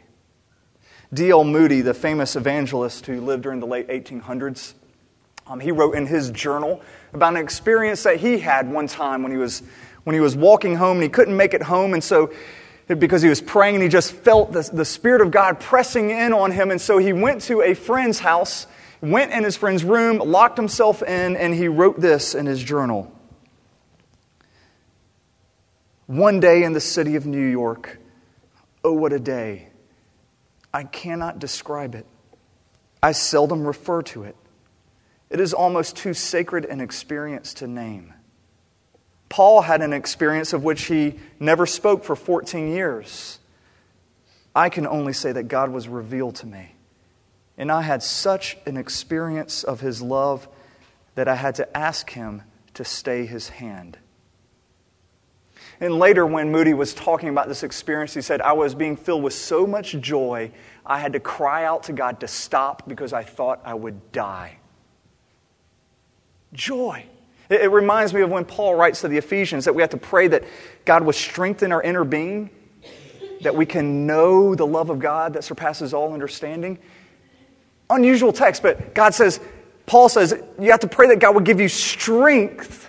D.L. 1.13 1.45
Moody, 1.45 1.81
the 1.83 1.95
famous 1.95 2.35
evangelist 2.35 3.07
who 3.07 3.21
lived 3.21 3.45
during 3.45 3.61
the 3.61 3.67
late 3.67 3.89
1800s, 3.89 4.75
um, 5.47 5.61
he 5.61 5.73
wrote 5.73 5.95
in 5.95 6.07
his 6.07 6.31
journal 6.31 6.83
about 7.13 7.35
an 7.35 7.43
experience 7.43 8.03
that 8.05 8.17
he 8.17 8.39
had 8.39 8.71
one 8.71 8.87
time 8.87 9.23
when 9.23 9.31
he 9.31 9.39
was, 9.39 9.63
when 10.05 10.15
he 10.15 10.21
was 10.21 10.37
walking 10.37 10.77
home 10.77 10.97
and 10.97 11.03
he 11.03 11.09
couldn't 11.09 11.37
make 11.37 11.55
it 11.55 11.63
home. 11.63 11.93
And 11.93 12.03
so, 12.03 12.33
because 12.89 13.23
he 13.23 13.29
was 13.29 13.41
praying 13.41 13.77
and 13.77 13.83
he 13.83 13.89
just 13.89 14.13
felt 14.13 14.53
the, 14.53 14.69
the 14.73 14.85
Spirit 14.85 15.21
of 15.21 15.31
God 15.31 15.61
pressing 15.61 16.11
in 16.11 16.33
on 16.33 16.51
him. 16.51 16.71
And 16.71 16.81
so 16.81 16.99
he 16.99 17.13
went 17.13 17.43
to 17.43 17.63
a 17.63 17.75
friend's 17.75 18.19
house, 18.19 18.67
went 19.01 19.33
in 19.33 19.45
his 19.45 19.57
friend's 19.57 19.85
room, 19.85 20.19
locked 20.19 20.57
himself 20.57 21.03
in, 21.03 21.37
and 21.37 21.55
he 21.55 21.69
wrote 21.69 22.01
this 22.01 22.35
in 22.35 22.47
his 22.47 22.63
journal. 22.63 23.11
One 26.07 26.41
day 26.41 26.65
in 26.65 26.75
the 26.75 26.81
city 26.81 27.17
of 27.17 27.27
New 27.27 27.47
York, 27.47 27.99
oh, 28.83 28.93
what 28.93 29.13
a 29.15 29.19
day! 29.19 29.69
I 30.73 30.85
cannot 30.85 31.39
describe 31.39 31.95
it. 31.95 32.07
I 33.03 33.13
seldom 33.13 33.67
refer 33.67 34.03
to 34.03 34.25
it. 34.25 34.37
It 35.31 35.41
is 35.41 35.53
almost 35.53 35.97
too 35.97 36.15
sacred 36.15 36.65
an 36.65 36.81
experience 36.81 37.55
to 37.55 37.67
name. 37.67 38.13
Paul 39.29 39.63
had 39.63 39.83
an 39.83 39.93
experience 39.93 40.53
of 40.53 40.63
which 40.63 40.83
he 40.83 41.19
never 41.41 41.67
spoke 41.67 42.05
for 42.05 42.15
14 42.15 42.69
years. 42.69 43.41
I 44.55 44.69
can 44.69 44.87
only 44.87 45.13
say 45.13 45.33
that 45.33 45.49
God 45.49 45.71
was 45.71 45.89
revealed 45.89 46.37
to 46.37 46.47
me. 46.47 46.75
And 47.57 47.71
I 47.71 47.83
had 47.83 48.03
such 48.03 48.57
an 48.67 48.77
experience 48.77 49.65
of 49.65 49.81
his 49.81 50.03
love 50.03 50.47
that 51.15 51.29
I 51.29 51.35
had 51.35 51.57
to 51.57 51.77
ask 51.77 52.11
him 52.11 52.43
to 52.75 52.85
stay 52.85 53.27
his 53.27 53.49
hand. 53.49 53.99
And 55.81 55.99
later, 55.99 56.25
when 56.25 56.53
Moody 56.53 56.75
was 56.75 56.95
talking 56.95 57.29
about 57.29 57.49
this 57.49 57.63
experience, 57.63 58.15
he 58.15 58.21
said, 58.21 58.41
I 58.41 58.53
was 58.53 58.75
being 58.75 58.97
filled 58.97 59.23
with 59.23 59.35
so 59.35 59.67
much 59.67 59.93
joy, 60.01 60.53
I 60.87 60.99
had 60.99 61.15
to 61.15 61.21
cry 61.21 61.65
out 61.65 61.85
to 61.85 61.93
God 61.93 62.21
to 62.21 62.29
stop 62.29 62.89
because 62.89 63.13
I 63.13 63.25
thought 63.25 63.61
I 63.65 63.75
would 63.75 64.13
die. 64.13 64.59
Joy. 66.55 67.05
It, 67.51 67.63
it 67.63 67.69
reminds 67.69 68.15
me 68.15 68.23
of 68.23 68.31
when 68.31 68.45
Paul 68.47 68.75
writes 68.75 69.03
to 69.03 69.09
the 69.09 69.19
Ephesians 69.19 69.67
that 69.67 69.75
we 69.75 69.83
have 69.83 69.91
to 69.91 69.99
pray 69.99 70.29
that 70.29 70.45
God 70.85 71.05
would 71.05 71.15
strengthen 71.15 71.73
our 71.73 71.83
inner 71.83 72.05
being, 72.05 72.49
that 73.43 73.55
we 73.55 73.67
can 73.67 74.07
know 74.07 74.55
the 74.55 74.67
love 74.67 74.89
of 74.89 74.99
God 74.99 75.35
that 75.35 75.45
surpasses 75.45 75.93
all 75.93 76.15
understanding. 76.15 76.79
Unusual 77.91 78.33
text, 78.33 78.63
but 78.63 78.95
God 78.95 79.13
says, 79.13 79.41
Paul 79.85 80.09
says, 80.09 80.35
you 80.59 80.71
have 80.71 80.81
to 80.81 80.89
pray 80.89 81.09
that 81.09 81.19
God 81.19 81.35
would 81.35 81.45
give 81.45 81.61
you 81.61 81.69
strength 81.69 82.89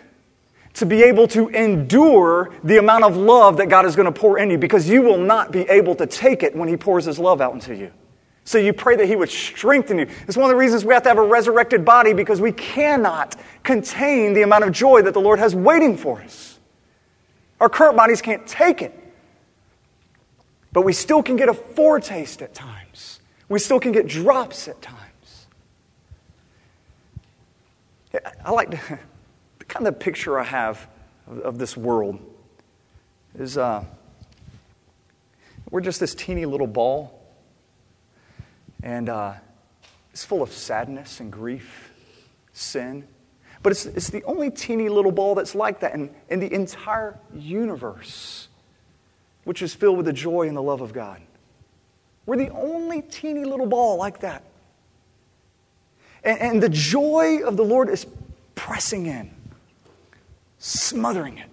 to 0.75 0.86
be 0.86 1.04
able 1.04 1.28
to 1.30 1.49
endure 1.49 2.54
the 2.63 2.78
amount 2.78 3.04
of 3.04 3.15
love 3.17 3.58
that 3.58 3.69
God 3.69 3.86
is 3.86 3.95
going 3.95 4.12
to 4.12 4.17
pour 4.17 4.38
in 4.38 4.49
you 4.49 4.58
because 4.58 4.88
you 4.88 5.01
will 5.01 5.17
not 5.17 5.51
be 5.51 5.62
able 5.62 5.95
to 5.95 6.06
take 6.06 6.43
it 6.43 6.56
when 6.56 6.67
He 6.67 6.78
pours 6.78 7.06
His 7.06 7.17
love 7.17 7.41
out 7.41 7.54
into 7.54 7.75
you. 7.75 7.91
So 8.45 8.60
you 8.60 8.73
pray 8.73 8.95
that 8.95 9.08
He 9.08 9.15
would 9.15 9.29
strengthen 9.29 9.97
you. 9.97 10.08
It's 10.27 10.38
one 10.38 10.45
of 10.45 10.49
the 10.49 10.55
reasons 10.55 10.86
we 10.86 10.93
have 10.93 11.03
to 11.03 11.10
have 11.10 11.17
a 11.17 11.23
resurrected 11.23 11.84
body 11.84 12.13
because 12.13 12.39
we 12.39 12.51
cannot 12.51 13.36
contain 13.63 14.34
the 14.34 14.43
amount 14.43 14.63
of 14.63 14.71
joy 14.71 15.01
that 15.01 15.13
the 15.15 15.19
Lord 15.19 15.39
has 15.39 15.55
waiting 15.55 15.97
for 15.97 16.21
us. 16.21 16.60
Our 17.60 17.69
current 17.69 17.97
bodies 17.97 18.21
can't 18.21 18.45
take 18.45 18.84
it. 18.84 18.93
But 20.71 20.84
we 20.84 20.93
still 20.93 21.23
can 21.23 21.38
get 21.38 21.49
a 21.49 21.53
foretaste 21.53 22.41
at 22.41 22.53
times, 22.53 23.19
we 23.49 23.60
still 23.60 23.79
can 23.79 23.91
get 23.91 24.08
drops 24.08 24.67
at 24.67 24.81
times. 24.81 25.47
I 28.43 28.51
like 28.51 28.71
to, 28.71 28.77
the 29.60 29.65
kind 29.65 29.88
of 29.88 29.99
picture 29.99 30.39
I 30.39 30.43
have 30.43 30.88
of, 31.27 31.39
of 31.39 31.58
this 31.58 31.75
world 31.75 32.19
is 33.39 33.58
uh, 33.58 33.84
we're 35.71 35.81
just 35.81 35.99
this 35.99 36.13
teeny 36.13 36.45
little 36.45 36.67
ball 36.67 37.14
and 38.86 39.10
uh, 39.10 39.34
it's 40.13 40.24
full 40.24 40.43
of 40.43 40.54
sadness 40.54 41.19
and 41.19 41.32
grief, 41.32 41.91
sin. 42.54 43.06
But 43.63 43.71
it's, 43.71 43.88
it's 43.88 44.12
the 44.12 44.24
only 44.24 44.52
teeny 44.52 44.89
little 44.89 45.12
ball 45.12 45.34
that's 45.34 45.56
like 45.56 45.80
that 45.80 45.95
in, 45.95 46.13
in 46.30 46.39
the 46.39 46.54
entire 46.54 47.19
universe, 47.34 48.48
which 49.43 49.63
is 49.63 49.74
filled 49.74 49.98
with 49.98 50.06
the 50.06 50.13
joy 50.13 50.48
and 50.48 50.56
the 50.56 50.62
love 50.62 50.82
of 50.82 50.93
God. 50.93 51.19
We're 52.28 52.38
the 52.38 52.50
only 52.50 53.02
teeny 53.02 53.43
little 53.43 53.65
ball 53.65 53.98
like 53.98 54.19
that. 54.19 54.43
And, 56.24 56.39
and 56.39 56.63
the 56.63 56.69
joy 56.69 57.39
of 57.43 57.58
the 57.58 57.65
Lord 57.65 57.89
is 57.89 58.06
pressing 58.54 59.08
in, 59.08 59.32
smothering 60.60 61.39
it. 61.39 61.50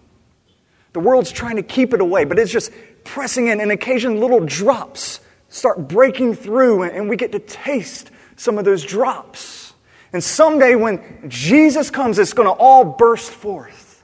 The 0.92 1.00
world's 1.00 1.32
trying 1.32 1.56
to 1.56 1.62
keep 1.62 1.94
it 1.94 2.02
away, 2.02 2.26
but 2.26 2.38
it's 2.38 2.52
just 2.52 2.72
pressing 3.04 3.46
in, 3.46 3.58
and 3.58 3.72
occasionally 3.72 4.20
little 4.20 4.40
drops 4.40 5.20
start 5.52 5.86
breaking 5.86 6.34
through 6.34 6.82
and 6.82 7.08
we 7.08 7.16
get 7.16 7.30
to 7.32 7.38
taste 7.38 8.10
some 8.36 8.58
of 8.58 8.64
those 8.64 8.84
drops. 8.84 9.74
And 10.12 10.24
someday 10.24 10.74
when 10.74 11.28
Jesus 11.28 11.90
comes, 11.90 12.18
it's 12.18 12.32
going 12.32 12.48
to 12.48 12.52
all 12.52 12.84
burst 12.84 13.30
forth. 13.30 14.02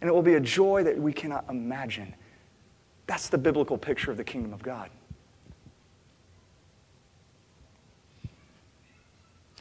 And 0.00 0.08
it 0.08 0.12
will 0.12 0.22
be 0.22 0.34
a 0.34 0.40
joy 0.40 0.84
that 0.84 0.98
we 0.98 1.12
cannot 1.12 1.44
imagine. 1.50 2.14
That's 3.06 3.28
the 3.28 3.38
biblical 3.38 3.76
picture 3.76 4.10
of 4.10 4.16
the 4.16 4.24
kingdom 4.24 4.52
of 4.54 4.62
God. 4.62 4.90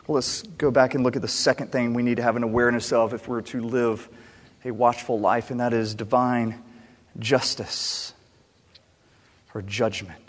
Well, 0.07 0.15
let's 0.15 0.43
go 0.43 0.71
back 0.71 0.95
and 0.95 1.03
look 1.03 1.15
at 1.15 1.21
the 1.21 1.27
second 1.27 1.71
thing 1.71 1.93
we 1.93 2.03
need 2.03 2.17
to 2.17 2.23
have 2.23 2.35
an 2.35 2.43
awareness 2.43 2.93
of 2.93 3.13
if 3.13 3.27
we're 3.27 3.41
to 3.41 3.61
live 3.61 4.07
a 4.63 4.71
watchful 4.71 5.19
life, 5.19 5.51
and 5.51 5.59
that 5.59 5.73
is 5.73 5.95
divine 5.95 6.63
justice 7.19 8.13
or 9.53 9.61
judgment. 9.61 10.24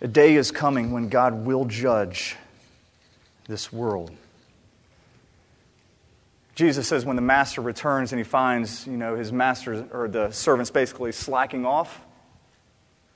A 0.00 0.08
day 0.08 0.34
is 0.36 0.50
coming 0.50 0.92
when 0.92 1.08
God 1.08 1.46
will 1.46 1.64
judge 1.64 2.36
this 3.48 3.72
world. 3.72 4.10
Jesus 6.54 6.88
says 6.88 7.04
when 7.04 7.16
the 7.16 7.22
master 7.22 7.60
returns 7.60 8.12
and 8.12 8.18
he 8.18 8.24
finds, 8.24 8.86
you 8.86 8.96
know, 8.96 9.14
his 9.14 9.32
master 9.32 9.86
or 9.92 10.08
the 10.08 10.30
servants 10.30 10.70
basically 10.70 11.12
slacking 11.12 11.66
off, 11.66 12.00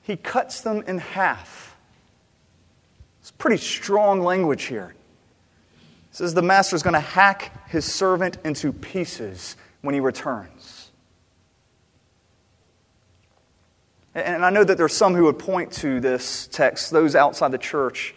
he 0.03 0.15
cuts 0.15 0.61
them 0.61 0.83
in 0.87 0.99
half. 0.99 1.75
It's 3.19 3.31
pretty 3.31 3.57
strong 3.57 4.21
language 4.21 4.63
here. 4.63 4.95
It 6.11 6.15
says 6.15 6.33
the 6.33 6.41
master 6.41 6.75
is 6.75 6.83
going 6.83 6.93
to 6.93 6.99
hack 6.99 7.69
his 7.69 7.85
servant 7.85 8.37
into 8.43 8.73
pieces 8.73 9.55
when 9.81 9.93
he 9.93 9.99
returns. 9.99 10.60
And 14.13 14.43
I 14.43 14.49
know 14.49 14.63
that 14.63 14.77
there's 14.77 14.93
some 14.93 15.15
who 15.15 15.23
would 15.23 15.39
point 15.39 15.71
to 15.73 16.01
this 16.01 16.47
text, 16.47 16.91
those 16.91 17.15
outside 17.15 17.51
the 17.51 17.57
church, 17.57 18.13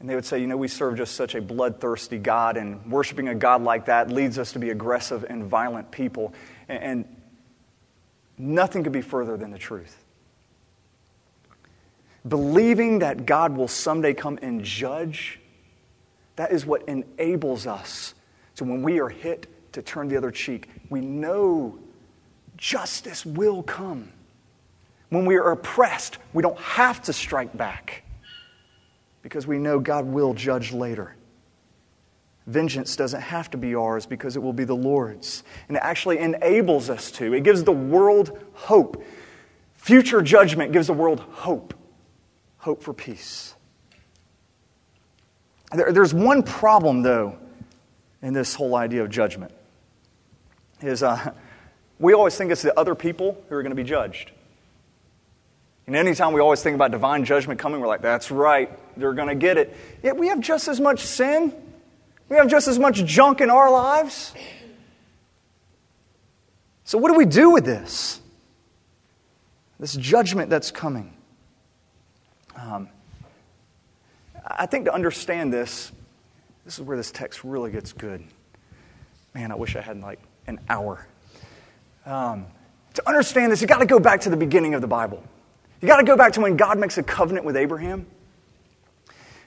and 0.00 0.10
they 0.10 0.16
would 0.16 0.24
say, 0.24 0.40
you 0.40 0.48
know, 0.48 0.56
we 0.56 0.66
serve 0.66 0.96
just 0.96 1.14
such 1.14 1.36
a 1.36 1.40
bloodthirsty 1.40 2.18
God, 2.18 2.56
and 2.56 2.90
worshiping 2.90 3.28
a 3.28 3.34
God 3.36 3.62
like 3.62 3.84
that 3.84 4.10
leads 4.10 4.36
us 4.36 4.50
to 4.52 4.58
be 4.58 4.70
aggressive 4.70 5.24
and 5.28 5.44
violent 5.44 5.92
people. 5.92 6.34
And 6.68 7.04
nothing 8.36 8.82
could 8.82 8.92
be 8.92 9.02
further 9.02 9.36
than 9.36 9.52
the 9.52 9.58
truth. 9.58 9.96
Believing 12.26 12.98
that 12.98 13.26
God 13.26 13.56
will 13.56 13.68
someday 13.68 14.14
come 14.14 14.40
and 14.42 14.64
judge, 14.64 15.38
that 16.34 16.50
is 16.50 16.66
what 16.66 16.88
enables 16.88 17.68
us 17.68 18.14
to, 18.56 18.64
when 18.64 18.82
we 18.82 18.98
are 18.98 19.08
hit, 19.08 19.46
to 19.74 19.82
turn 19.82 20.08
the 20.08 20.16
other 20.16 20.32
cheek. 20.32 20.68
We 20.90 21.00
know 21.00 21.78
justice 22.56 23.24
will 23.24 23.62
come. 23.62 24.12
When 25.12 25.26
we 25.26 25.36
are 25.36 25.50
oppressed, 25.50 26.16
we 26.32 26.42
don't 26.42 26.58
have 26.58 27.02
to 27.02 27.12
strike 27.12 27.54
back. 27.54 28.04
because 29.20 29.46
we 29.46 29.58
know 29.58 29.78
God 29.78 30.06
will 30.06 30.34
judge 30.34 30.72
later. 30.72 31.14
Vengeance 32.46 32.96
doesn't 32.96 33.20
have 33.20 33.50
to 33.50 33.56
be 33.56 33.74
ours 33.74 34.04
because 34.04 34.34
it 34.34 34.42
will 34.42 34.54
be 34.54 34.64
the 34.64 34.74
Lord's. 34.74 35.44
And 35.68 35.76
it 35.76 35.80
actually 35.80 36.18
enables 36.18 36.90
us 36.90 37.12
to. 37.12 37.34
It 37.34 37.44
gives 37.44 37.62
the 37.62 37.70
world 37.72 38.36
hope. 38.54 39.04
Future 39.74 40.22
judgment 40.22 40.72
gives 40.72 40.88
the 40.88 40.92
world 40.92 41.20
hope 41.20 41.74
hope 42.56 42.82
for 42.82 42.94
peace. 42.94 43.54
There, 45.72 45.92
there's 45.92 46.14
one 46.14 46.42
problem, 46.42 47.02
though, 47.02 47.36
in 48.22 48.32
this 48.32 48.54
whole 48.54 48.76
idea 48.76 49.02
of 49.02 49.10
judgment. 49.10 49.52
Is 50.80 51.02
uh, 51.02 51.32
we 51.98 52.14
always 52.14 52.34
think 52.34 52.50
it's 52.50 52.62
the 52.62 52.76
other 52.78 52.94
people 52.94 53.44
who 53.48 53.56
are 53.56 53.62
going 53.62 53.76
to 53.76 53.76
be 53.76 53.84
judged. 53.84 54.32
And 55.86 55.96
anytime 55.96 56.32
we 56.32 56.40
always 56.40 56.62
think 56.62 56.74
about 56.74 56.90
divine 56.90 57.24
judgment 57.24 57.58
coming, 57.58 57.80
we're 57.80 57.88
like, 57.88 58.02
that's 58.02 58.30
right, 58.30 58.70
they're 58.96 59.14
going 59.14 59.28
to 59.28 59.34
get 59.34 59.56
it. 59.58 59.76
Yet 60.02 60.16
we 60.16 60.28
have 60.28 60.40
just 60.40 60.68
as 60.68 60.80
much 60.80 61.00
sin 61.00 61.52
we 62.32 62.38
have 62.38 62.48
just 62.48 62.66
as 62.66 62.78
much 62.78 63.04
junk 63.04 63.42
in 63.42 63.50
our 63.50 63.70
lives. 63.70 64.32
So, 66.82 66.96
what 66.96 67.10
do 67.10 67.14
we 67.18 67.26
do 67.26 67.50
with 67.50 67.66
this? 67.66 68.22
This 69.78 69.94
judgment 69.94 70.48
that's 70.48 70.70
coming. 70.70 71.12
Um, 72.56 72.88
I 74.46 74.64
think 74.64 74.86
to 74.86 74.94
understand 74.94 75.52
this, 75.52 75.92
this 76.64 76.78
is 76.78 76.80
where 76.86 76.96
this 76.96 77.10
text 77.10 77.44
really 77.44 77.70
gets 77.70 77.92
good. 77.92 78.24
Man, 79.34 79.52
I 79.52 79.54
wish 79.54 79.76
I 79.76 79.82
had 79.82 80.00
like 80.00 80.20
an 80.46 80.58
hour. 80.70 81.06
Um, 82.06 82.46
to 82.94 83.06
understand 83.06 83.52
this, 83.52 83.60
you've 83.60 83.68
got 83.68 83.80
to 83.80 83.86
go 83.86 84.00
back 84.00 84.22
to 84.22 84.30
the 84.30 84.38
beginning 84.38 84.72
of 84.72 84.80
the 84.80 84.88
Bible. 84.88 85.22
You 85.82 85.88
got 85.88 85.96
to 85.96 86.04
go 86.04 86.16
back 86.16 86.34
to 86.34 86.40
when 86.40 86.56
God 86.56 86.78
makes 86.78 86.96
a 86.96 87.02
covenant 87.02 87.44
with 87.44 87.56
Abraham. 87.56 88.06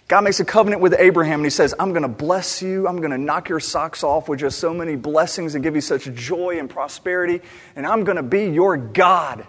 God 0.09 0.21
makes 0.21 0.39
a 0.39 0.45
covenant 0.45 0.81
with 0.81 0.93
Abraham 0.93 1.39
and 1.39 1.45
he 1.45 1.49
says, 1.49 1.73
I'm 1.79 1.91
going 1.91 2.03
to 2.03 2.09
bless 2.09 2.61
you. 2.61 2.87
I'm 2.87 2.97
going 2.97 3.11
to 3.11 3.17
knock 3.17 3.49
your 3.49 3.61
socks 3.61 4.03
off 4.03 4.29
with 4.29 4.41
just 4.41 4.59
so 4.59 4.73
many 4.73 4.95
blessings 4.95 5.55
and 5.55 5.63
give 5.63 5.73
you 5.75 5.81
such 5.81 6.13
joy 6.13 6.59
and 6.59 6.69
prosperity, 6.69 7.41
and 7.75 7.87
I'm 7.87 8.03
going 8.03 8.17
to 8.17 8.23
be 8.23 8.45
your 8.45 8.77
God. 8.77 9.47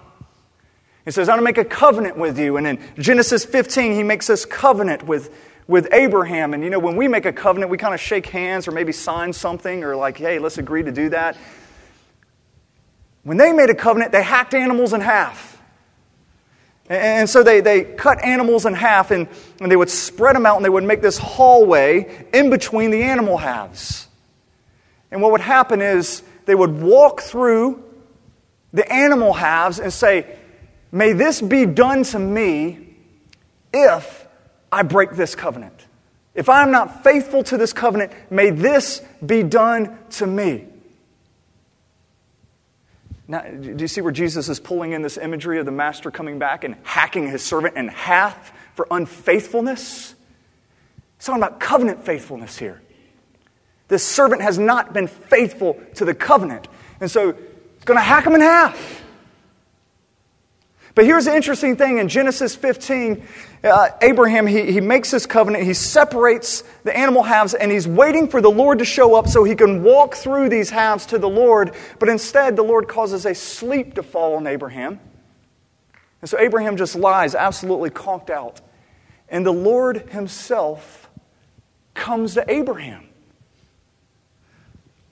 He 1.04 1.10
says, 1.10 1.28
I'm 1.28 1.38
going 1.38 1.54
to 1.54 1.60
make 1.60 1.66
a 1.66 1.68
covenant 1.68 2.16
with 2.16 2.38
you. 2.38 2.56
And 2.56 2.66
in 2.66 2.78
Genesis 2.98 3.44
15, 3.44 3.92
he 3.92 4.02
makes 4.02 4.28
this 4.28 4.44
covenant 4.44 5.02
with, 5.02 5.34
with 5.66 5.92
Abraham. 5.92 6.54
And 6.54 6.64
you 6.64 6.70
know, 6.70 6.78
when 6.78 6.96
we 6.96 7.06
make 7.06 7.26
a 7.26 7.32
covenant, 7.32 7.70
we 7.70 7.78
kind 7.78 7.94
of 7.94 8.00
shake 8.00 8.26
hands 8.26 8.66
or 8.66 8.72
maybe 8.72 8.92
sign 8.92 9.32
something 9.32 9.84
or 9.84 9.94
like, 9.94 10.18
hey, 10.18 10.38
let's 10.38 10.58
agree 10.58 10.84
to 10.84 10.92
do 10.92 11.10
that. 11.10 11.36
When 13.24 13.36
they 13.36 13.52
made 13.52 13.70
a 13.70 13.74
covenant, 13.74 14.12
they 14.12 14.22
hacked 14.22 14.54
animals 14.54 14.92
in 14.92 15.00
half. 15.00 15.55
And 16.88 17.28
so 17.28 17.42
they, 17.42 17.60
they 17.60 17.82
cut 17.82 18.22
animals 18.24 18.64
in 18.64 18.74
half 18.74 19.10
and, 19.10 19.28
and 19.60 19.70
they 19.70 19.76
would 19.76 19.90
spread 19.90 20.36
them 20.36 20.46
out 20.46 20.56
and 20.56 20.64
they 20.64 20.70
would 20.70 20.84
make 20.84 21.02
this 21.02 21.18
hallway 21.18 22.26
in 22.32 22.50
between 22.50 22.90
the 22.90 23.02
animal 23.02 23.36
halves. 23.36 24.06
And 25.10 25.20
what 25.20 25.32
would 25.32 25.40
happen 25.40 25.82
is 25.82 26.22
they 26.44 26.54
would 26.54 26.80
walk 26.80 27.22
through 27.22 27.82
the 28.72 28.90
animal 28.92 29.32
halves 29.32 29.80
and 29.80 29.92
say, 29.92 30.38
May 30.92 31.12
this 31.12 31.42
be 31.42 31.66
done 31.66 32.04
to 32.04 32.18
me 32.18 32.94
if 33.72 34.26
I 34.70 34.82
break 34.82 35.12
this 35.12 35.34
covenant. 35.34 35.86
If 36.34 36.48
I'm 36.48 36.70
not 36.70 37.02
faithful 37.02 37.42
to 37.44 37.56
this 37.56 37.72
covenant, 37.72 38.12
may 38.30 38.50
this 38.50 39.00
be 39.24 39.42
done 39.42 39.98
to 40.10 40.26
me. 40.26 40.66
Now, 43.28 43.42
do 43.42 43.76
you 43.78 43.88
see 43.88 44.00
where 44.00 44.12
Jesus 44.12 44.48
is 44.48 44.60
pulling 44.60 44.92
in 44.92 45.02
this 45.02 45.18
imagery 45.18 45.58
of 45.58 45.66
the 45.66 45.72
master 45.72 46.10
coming 46.10 46.38
back 46.38 46.62
and 46.62 46.76
hacking 46.84 47.28
his 47.28 47.42
servant 47.42 47.76
in 47.76 47.88
half 47.88 48.52
for 48.74 48.86
unfaithfulness? 48.90 50.14
He's 51.18 51.26
talking 51.26 51.42
about 51.42 51.58
covenant 51.58 52.04
faithfulness 52.04 52.56
here. 52.56 52.82
This 53.88 54.04
servant 54.04 54.42
has 54.42 54.58
not 54.58 54.92
been 54.92 55.06
faithful 55.06 55.80
to 55.94 56.04
the 56.04 56.14
covenant. 56.14 56.68
And 57.00 57.10
so 57.10 57.30
it's 57.30 57.84
going 57.84 57.98
to 57.98 58.04
hack 58.04 58.26
him 58.26 58.34
in 58.34 58.40
half. 58.40 59.04
But 60.96 61.04
here's 61.04 61.26
the 61.26 61.36
interesting 61.36 61.76
thing 61.76 61.98
in 61.98 62.08
Genesis 62.08 62.56
15, 62.56 63.22
uh, 63.62 63.88
Abraham, 64.00 64.46
he, 64.46 64.72
he 64.72 64.80
makes 64.80 65.10
this 65.10 65.26
covenant. 65.26 65.64
He 65.64 65.74
separates 65.74 66.64
the 66.84 66.96
animal 66.96 67.22
halves 67.22 67.52
and 67.52 67.70
he's 67.70 67.86
waiting 67.86 68.28
for 68.28 68.40
the 68.40 68.50
Lord 68.50 68.78
to 68.78 68.86
show 68.86 69.14
up 69.14 69.28
so 69.28 69.44
he 69.44 69.54
can 69.54 69.82
walk 69.82 70.14
through 70.14 70.48
these 70.48 70.70
halves 70.70 71.04
to 71.06 71.18
the 71.18 71.28
Lord. 71.28 71.74
But 71.98 72.08
instead, 72.08 72.56
the 72.56 72.62
Lord 72.62 72.88
causes 72.88 73.26
a 73.26 73.34
sleep 73.34 73.92
to 73.96 74.02
fall 74.02 74.36
on 74.36 74.46
Abraham. 74.46 74.98
And 76.22 76.30
so 76.30 76.38
Abraham 76.40 76.78
just 76.78 76.96
lies 76.96 77.34
absolutely 77.34 77.90
conked 77.90 78.30
out. 78.30 78.62
And 79.28 79.44
the 79.44 79.52
Lord 79.52 80.08
himself 80.08 81.10
comes 81.92 82.32
to 82.34 82.50
Abraham. 82.50 83.06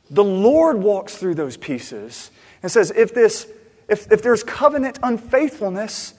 The 0.08 0.24
Lord 0.24 0.78
walks 0.78 1.18
through 1.18 1.34
those 1.34 1.58
pieces 1.58 2.30
and 2.62 2.72
says, 2.72 2.90
if 2.90 3.14
this 3.14 3.46
if, 3.88 4.10
if 4.10 4.22
there's 4.22 4.42
covenant 4.42 4.98
unfaithfulness, 5.02 6.14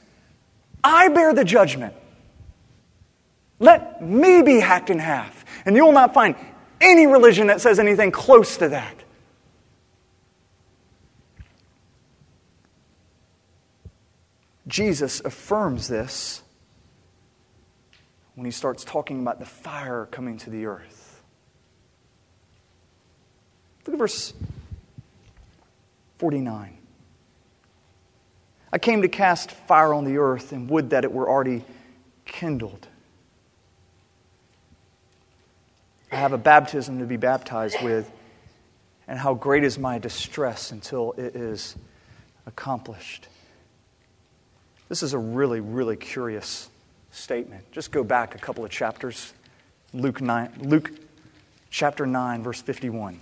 I 0.84 1.10
bear 1.10 1.34
the 1.34 1.46
judgment. 1.46 1.94
Let 3.60 4.02
me 4.02 4.42
be 4.42 4.60
hacked 4.60 4.90
in 4.90 5.00
half. 5.00 5.46
And 5.66 5.76
you 5.76 5.86
will 5.86 5.94
not 5.94 6.14
find 6.14 6.36
any 6.82 7.08
religion 7.08 7.48
that 7.48 7.62
says 7.62 7.80
anything 7.80 8.12
close 8.12 8.58
to 8.58 8.70
that. 8.70 8.96
Jesus 14.68 15.22
affirms 15.22 15.88
this 15.88 16.42
when 18.34 18.46
he 18.46 18.52
starts 18.52 18.84
talking 18.84 19.22
about 19.22 19.40
the 19.40 19.46
fire 19.46 20.08
coming 20.12 20.38
to 20.40 20.50
the 20.50 20.66
earth. 20.66 21.22
Look 23.86 23.94
at 23.94 24.00
verse 24.00 24.34
49. 26.18 26.78
I 28.76 28.78
came 28.78 29.04
to 29.04 29.08
cast 29.08 29.52
fire 29.52 29.94
on 29.94 30.04
the 30.04 30.18
earth 30.18 30.52
and 30.52 30.70
would 30.70 30.90
that 30.90 31.06
it 31.06 31.12
were 31.14 31.30
already 31.30 31.64
kindled. 32.26 32.90
I 36.12 36.18
have 36.18 36.34
a 36.34 36.38
baptism 36.38 37.00
to 37.00 37.06
be 37.06 37.16
baptized 37.16 37.82
with, 37.82 38.12
and 39.08 39.18
how 39.18 39.34
great 39.34 39.64
is 39.64 39.80
my 39.80 39.98
distress 39.98 40.74
until 40.74 41.14
it 41.14 41.38
is 41.38 41.78
accomplished. 42.48 43.30
This 44.90 45.04
is 45.04 45.14
a 45.14 45.20
really, 45.20 45.62
really 45.62 45.96
curious 45.96 46.70
statement. 47.12 47.72
Just 47.72 47.94
go 47.94 48.04
back 48.04 48.36
a 48.36 48.40
couple 48.40 48.66
of 48.66 48.72
chapters. 48.72 49.34
Luke, 49.94 50.20
9, 50.20 50.52
Luke 50.60 50.92
chapter 51.70 52.06
9, 52.06 52.44
verse 52.44 52.62
51. 52.62 53.22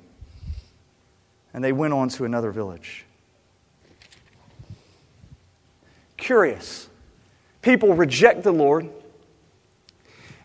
and 1.53 1.63
they 1.63 1.71
went 1.71 1.93
on 1.93 2.09
to 2.09 2.25
another 2.25 2.51
village. 2.51 3.05
Curious. 6.17 6.87
People 7.61 7.93
reject 7.93 8.43
the 8.43 8.51
Lord. 8.51 8.89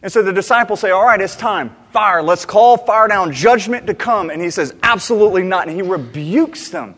And 0.03 0.13
so 0.13 0.23
the 0.23 0.33
disciples 0.33 0.81
say, 0.81 0.91
All 0.91 1.05
right, 1.05 1.21
it's 1.21 1.37
time. 1.37 1.75
Fire. 1.93 2.23
Let's 2.23 2.45
call 2.45 2.77
fire 2.77 3.09
down, 3.09 3.33
judgment 3.33 3.87
to 3.87 3.95
come. 3.95 4.31
And 4.31 4.41
he 4.41 4.51
says, 4.51 4.75
Absolutely 4.83 5.43
not. 5.43 5.69
And 5.69 5.77
he 5.77 5.83
rebukes 5.83 6.71
them. 6.71 6.95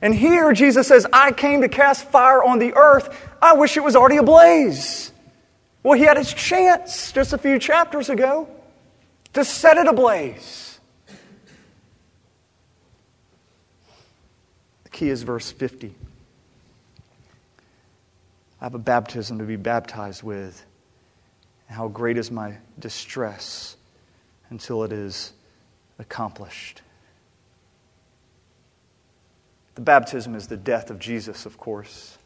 And 0.00 0.14
here 0.14 0.52
Jesus 0.52 0.88
says, 0.88 1.06
I 1.12 1.32
came 1.32 1.60
to 1.60 1.68
cast 1.68 2.04
fire 2.06 2.42
on 2.42 2.58
the 2.58 2.74
earth. 2.74 3.16
I 3.40 3.54
wish 3.54 3.76
it 3.76 3.84
was 3.84 3.94
already 3.94 4.16
ablaze. 4.16 5.12
Well, 5.82 5.98
he 5.98 6.04
had 6.04 6.16
his 6.16 6.32
chance 6.32 7.12
just 7.12 7.32
a 7.32 7.38
few 7.38 7.58
chapters 7.58 8.08
ago 8.08 8.48
to 9.32 9.44
set 9.44 9.78
it 9.78 9.86
ablaze. 9.86 10.71
Key 15.02 15.10
is 15.10 15.24
verse 15.24 15.50
50. 15.50 15.92
I 18.60 18.64
have 18.64 18.76
a 18.76 18.78
baptism 18.78 19.38
to 19.38 19.44
be 19.44 19.56
baptized 19.56 20.22
with. 20.22 20.64
How 21.66 21.88
great 21.88 22.16
is 22.16 22.30
my 22.30 22.58
distress 22.78 23.76
until 24.50 24.84
it 24.84 24.92
is 24.92 25.32
accomplished. 25.98 26.82
The 29.74 29.80
baptism 29.80 30.36
is 30.36 30.46
the 30.46 30.56
death 30.56 30.88
of 30.88 31.00
Jesus, 31.00 31.46
of 31.46 31.58
course. 31.58 32.16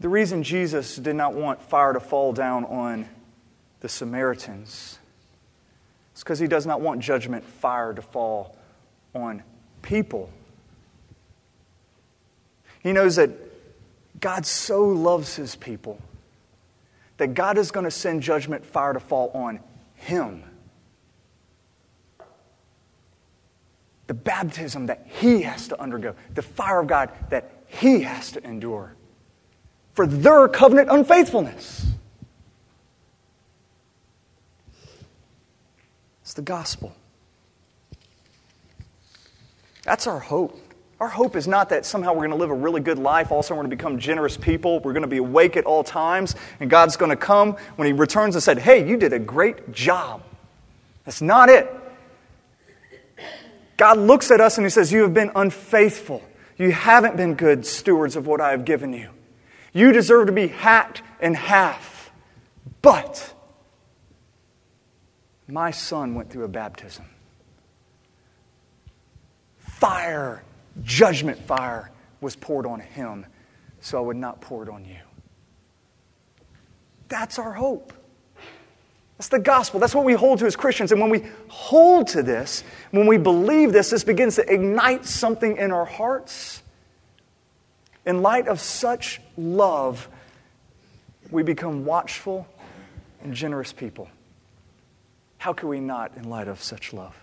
The 0.00 0.10
reason 0.10 0.42
Jesus 0.42 0.96
did 0.96 1.16
not 1.16 1.32
want 1.32 1.62
fire 1.62 1.94
to 1.94 2.00
fall 2.00 2.34
down 2.34 2.66
on 2.66 3.08
the 3.80 3.88
Samaritans 3.88 4.98
is 6.22 6.24
because 6.24 6.38
he 6.38 6.46
does 6.46 6.66
not 6.66 6.80
want 6.80 7.00
judgment 7.00 7.44
fire 7.44 7.92
to 7.92 8.00
fall 8.00 8.54
on 9.12 9.42
people. 9.82 10.30
He 12.80 12.92
knows 12.92 13.16
that 13.16 13.30
God 14.20 14.46
so 14.46 14.84
loves 14.84 15.34
his 15.34 15.56
people 15.56 16.00
that 17.16 17.34
God 17.34 17.58
is 17.58 17.72
going 17.72 17.84
to 17.84 17.90
send 17.90 18.22
judgment 18.22 18.64
fire 18.64 18.92
to 18.92 19.00
fall 19.00 19.32
on 19.34 19.58
him. 19.96 20.44
The 24.06 24.14
baptism 24.14 24.86
that 24.86 25.04
he 25.08 25.42
has 25.42 25.66
to 25.68 25.80
undergo, 25.80 26.14
the 26.34 26.42
fire 26.42 26.80
of 26.80 26.86
God 26.86 27.10
that 27.30 27.50
he 27.66 28.02
has 28.02 28.30
to 28.32 28.44
endure 28.44 28.94
for 29.94 30.06
their 30.06 30.46
covenant 30.46 30.88
unfaithfulness. 30.88 31.86
It's 36.32 36.36
the 36.38 36.40
gospel. 36.40 36.94
That's 39.82 40.06
our 40.06 40.18
hope. 40.18 40.58
Our 40.98 41.10
hope 41.10 41.36
is 41.36 41.46
not 41.46 41.68
that 41.68 41.84
somehow 41.84 42.14
we're 42.14 42.26
going 42.26 42.30
to 42.30 42.36
live 42.36 42.48
a 42.48 42.54
really 42.54 42.80
good 42.80 42.98
life, 42.98 43.30
also 43.30 43.52
we're 43.52 43.60
going 43.60 43.70
to 43.70 43.76
become 43.76 43.98
generous 43.98 44.38
people, 44.38 44.80
we're 44.80 44.94
going 44.94 45.02
to 45.02 45.08
be 45.08 45.18
awake 45.18 45.58
at 45.58 45.66
all 45.66 45.84
times, 45.84 46.34
and 46.58 46.70
God's 46.70 46.96
going 46.96 47.10
to 47.10 47.16
come 47.16 47.56
when 47.76 47.84
He 47.84 47.92
returns 47.92 48.34
and 48.34 48.42
said, 48.42 48.58
Hey, 48.58 48.88
you 48.88 48.96
did 48.96 49.12
a 49.12 49.18
great 49.18 49.72
job. 49.72 50.22
That's 51.04 51.20
not 51.20 51.50
it. 51.50 51.70
God 53.76 53.98
looks 53.98 54.30
at 54.30 54.40
us 54.40 54.56
and 54.56 54.64
He 54.64 54.70
says, 54.70 54.90
You 54.90 55.02
have 55.02 55.12
been 55.12 55.32
unfaithful. 55.36 56.22
You 56.56 56.72
haven't 56.72 57.18
been 57.18 57.34
good 57.34 57.66
stewards 57.66 58.16
of 58.16 58.26
what 58.26 58.40
I 58.40 58.52
have 58.52 58.64
given 58.64 58.94
you. 58.94 59.10
You 59.74 59.92
deserve 59.92 60.28
to 60.28 60.32
be 60.32 60.46
hacked 60.46 61.02
in 61.20 61.34
half. 61.34 62.10
But 62.80 63.34
my 65.48 65.70
son 65.70 66.14
went 66.14 66.30
through 66.30 66.44
a 66.44 66.48
baptism. 66.48 67.04
Fire 69.58 70.42
judgment 70.82 71.38
fire 71.38 71.90
was 72.20 72.36
poured 72.36 72.66
on 72.66 72.80
him, 72.80 73.26
so 73.80 73.98
I 73.98 74.00
would 74.00 74.16
not 74.16 74.40
pour 74.40 74.62
it 74.62 74.68
on 74.68 74.84
you. 74.84 74.98
That's 77.08 77.38
our 77.38 77.52
hope. 77.52 77.92
That's 79.18 79.28
the 79.28 79.38
gospel. 79.38 79.78
That's 79.78 79.94
what 79.94 80.04
we 80.04 80.14
hold 80.14 80.38
to 80.38 80.46
as 80.46 80.56
Christians. 80.56 80.90
And 80.92 81.00
when 81.00 81.10
we 81.10 81.24
hold 81.48 82.08
to 82.08 82.22
this, 82.22 82.64
when 82.90 83.06
we 83.06 83.18
believe 83.18 83.72
this, 83.72 83.90
this 83.90 84.02
begins 84.02 84.36
to 84.36 84.52
ignite 84.52 85.04
something 85.04 85.58
in 85.58 85.70
our 85.70 85.84
hearts. 85.84 86.62
In 88.04 88.22
light 88.22 88.48
of 88.48 88.60
such 88.60 89.20
love, 89.36 90.08
we 91.30 91.42
become 91.42 91.84
watchful 91.84 92.48
and 93.22 93.32
generous 93.34 93.72
people. 93.72 94.08
How 95.42 95.52
can 95.52 95.68
we 95.68 95.80
not 95.80 96.12
in 96.16 96.30
light 96.30 96.46
of 96.46 96.62
such 96.62 96.92
love? 96.92 97.16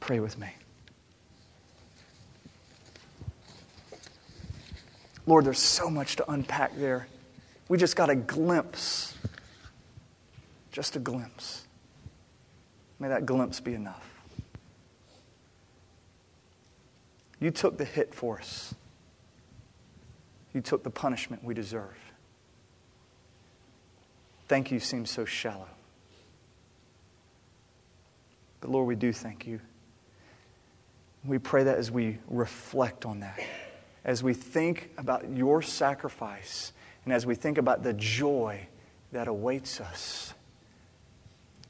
Pray 0.00 0.18
with 0.18 0.38
me. 0.38 0.48
Lord, 5.26 5.44
there's 5.44 5.58
so 5.58 5.90
much 5.90 6.16
to 6.16 6.30
unpack 6.30 6.74
there. 6.78 7.06
We 7.68 7.76
just 7.76 7.96
got 7.96 8.08
a 8.08 8.14
glimpse. 8.14 9.12
Just 10.72 10.96
a 10.96 11.00
glimpse. 11.00 11.66
May 12.98 13.08
that 13.08 13.26
glimpse 13.26 13.60
be 13.60 13.74
enough. 13.74 14.08
You 17.40 17.50
took 17.50 17.76
the 17.76 17.84
hit 17.84 18.14
for 18.14 18.38
us, 18.38 18.74
you 20.54 20.62
took 20.62 20.82
the 20.82 20.88
punishment 20.88 21.44
we 21.44 21.52
deserve. 21.52 22.03
Thank 24.46 24.70
you 24.70 24.80
seems 24.80 25.10
so 25.10 25.24
shallow. 25.24 25.68
But 28.60 28.70
Lord, 28.70 28.86
we 28.86 28.94
do 28.94 29.12
thank 29.12 29.46
you. 29.46 29.60
We 31.24 31.38
pray 31.38 31.64
that 31.64 31.78
as 31.78 31.90
we 31.90 32.18
reflect 32.28 33.06
on 33.06 33.20
that, 33.20 33.40
as 34.04 34.22
we 34.22 34.34
think 34.34 34.90
about 34.98 35.30
your 35.30 35.62
sacrifice, 35.62 36.72
and 37.04 37.12
as 37.12 37.26
we 37.26 37.34
think 37.34 37.58
about 37.58 37.82
the 37.82 37.94
joy 37.94 38.66
that 39.12 39.28
awaits 39.28 39.80
us, 39.80 40.34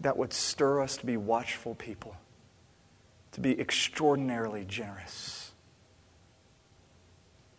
that 0.00 0.16
would 0.16 0.32
stir 0.32 0.82
us 0.82 0.96
to 0.98 1.06
be 1.06 1.16
watchful 1.16 1.74
people, 1.74 2.16
to 3.32 3.40
be 3.40 3.58
extraordinarily 3.58 4.64
generous, 4.64 5.52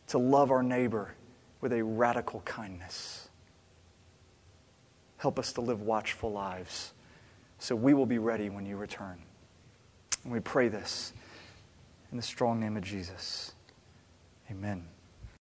to 0.08 0.17
love 0.17 0.51
our 0.51 0.63
neighbor 0.63 1.13
with 1.62 1.73
a 1.73 1.84
radical 1.84 2.41
kindness. 2.41 3.24
Help 5.25 5.39
us 5.39 5.53
to 5.53 5.61
live 5.61 5.81
watchful 5.81 6.31
lives 6.31 6.93
so 7.57 7.75
we 7.75 7.95
will 7.95 8.05
be 8.05 8.19
ready 8.19 8.51
when 8.51 8.63
you 8.63 8.77
return. 8.77 9.17
And 10.23 10.31
we 10.31 10.39
pray 10.39 10.67
this 10.67 11.13
in 12.11 12.17
the 12.17 12.21
strong 12.21 12.59
name 12.59 12.77
of 12.77 12.83
Jesus. 12.83 13.53
Amen. 14.51 14.85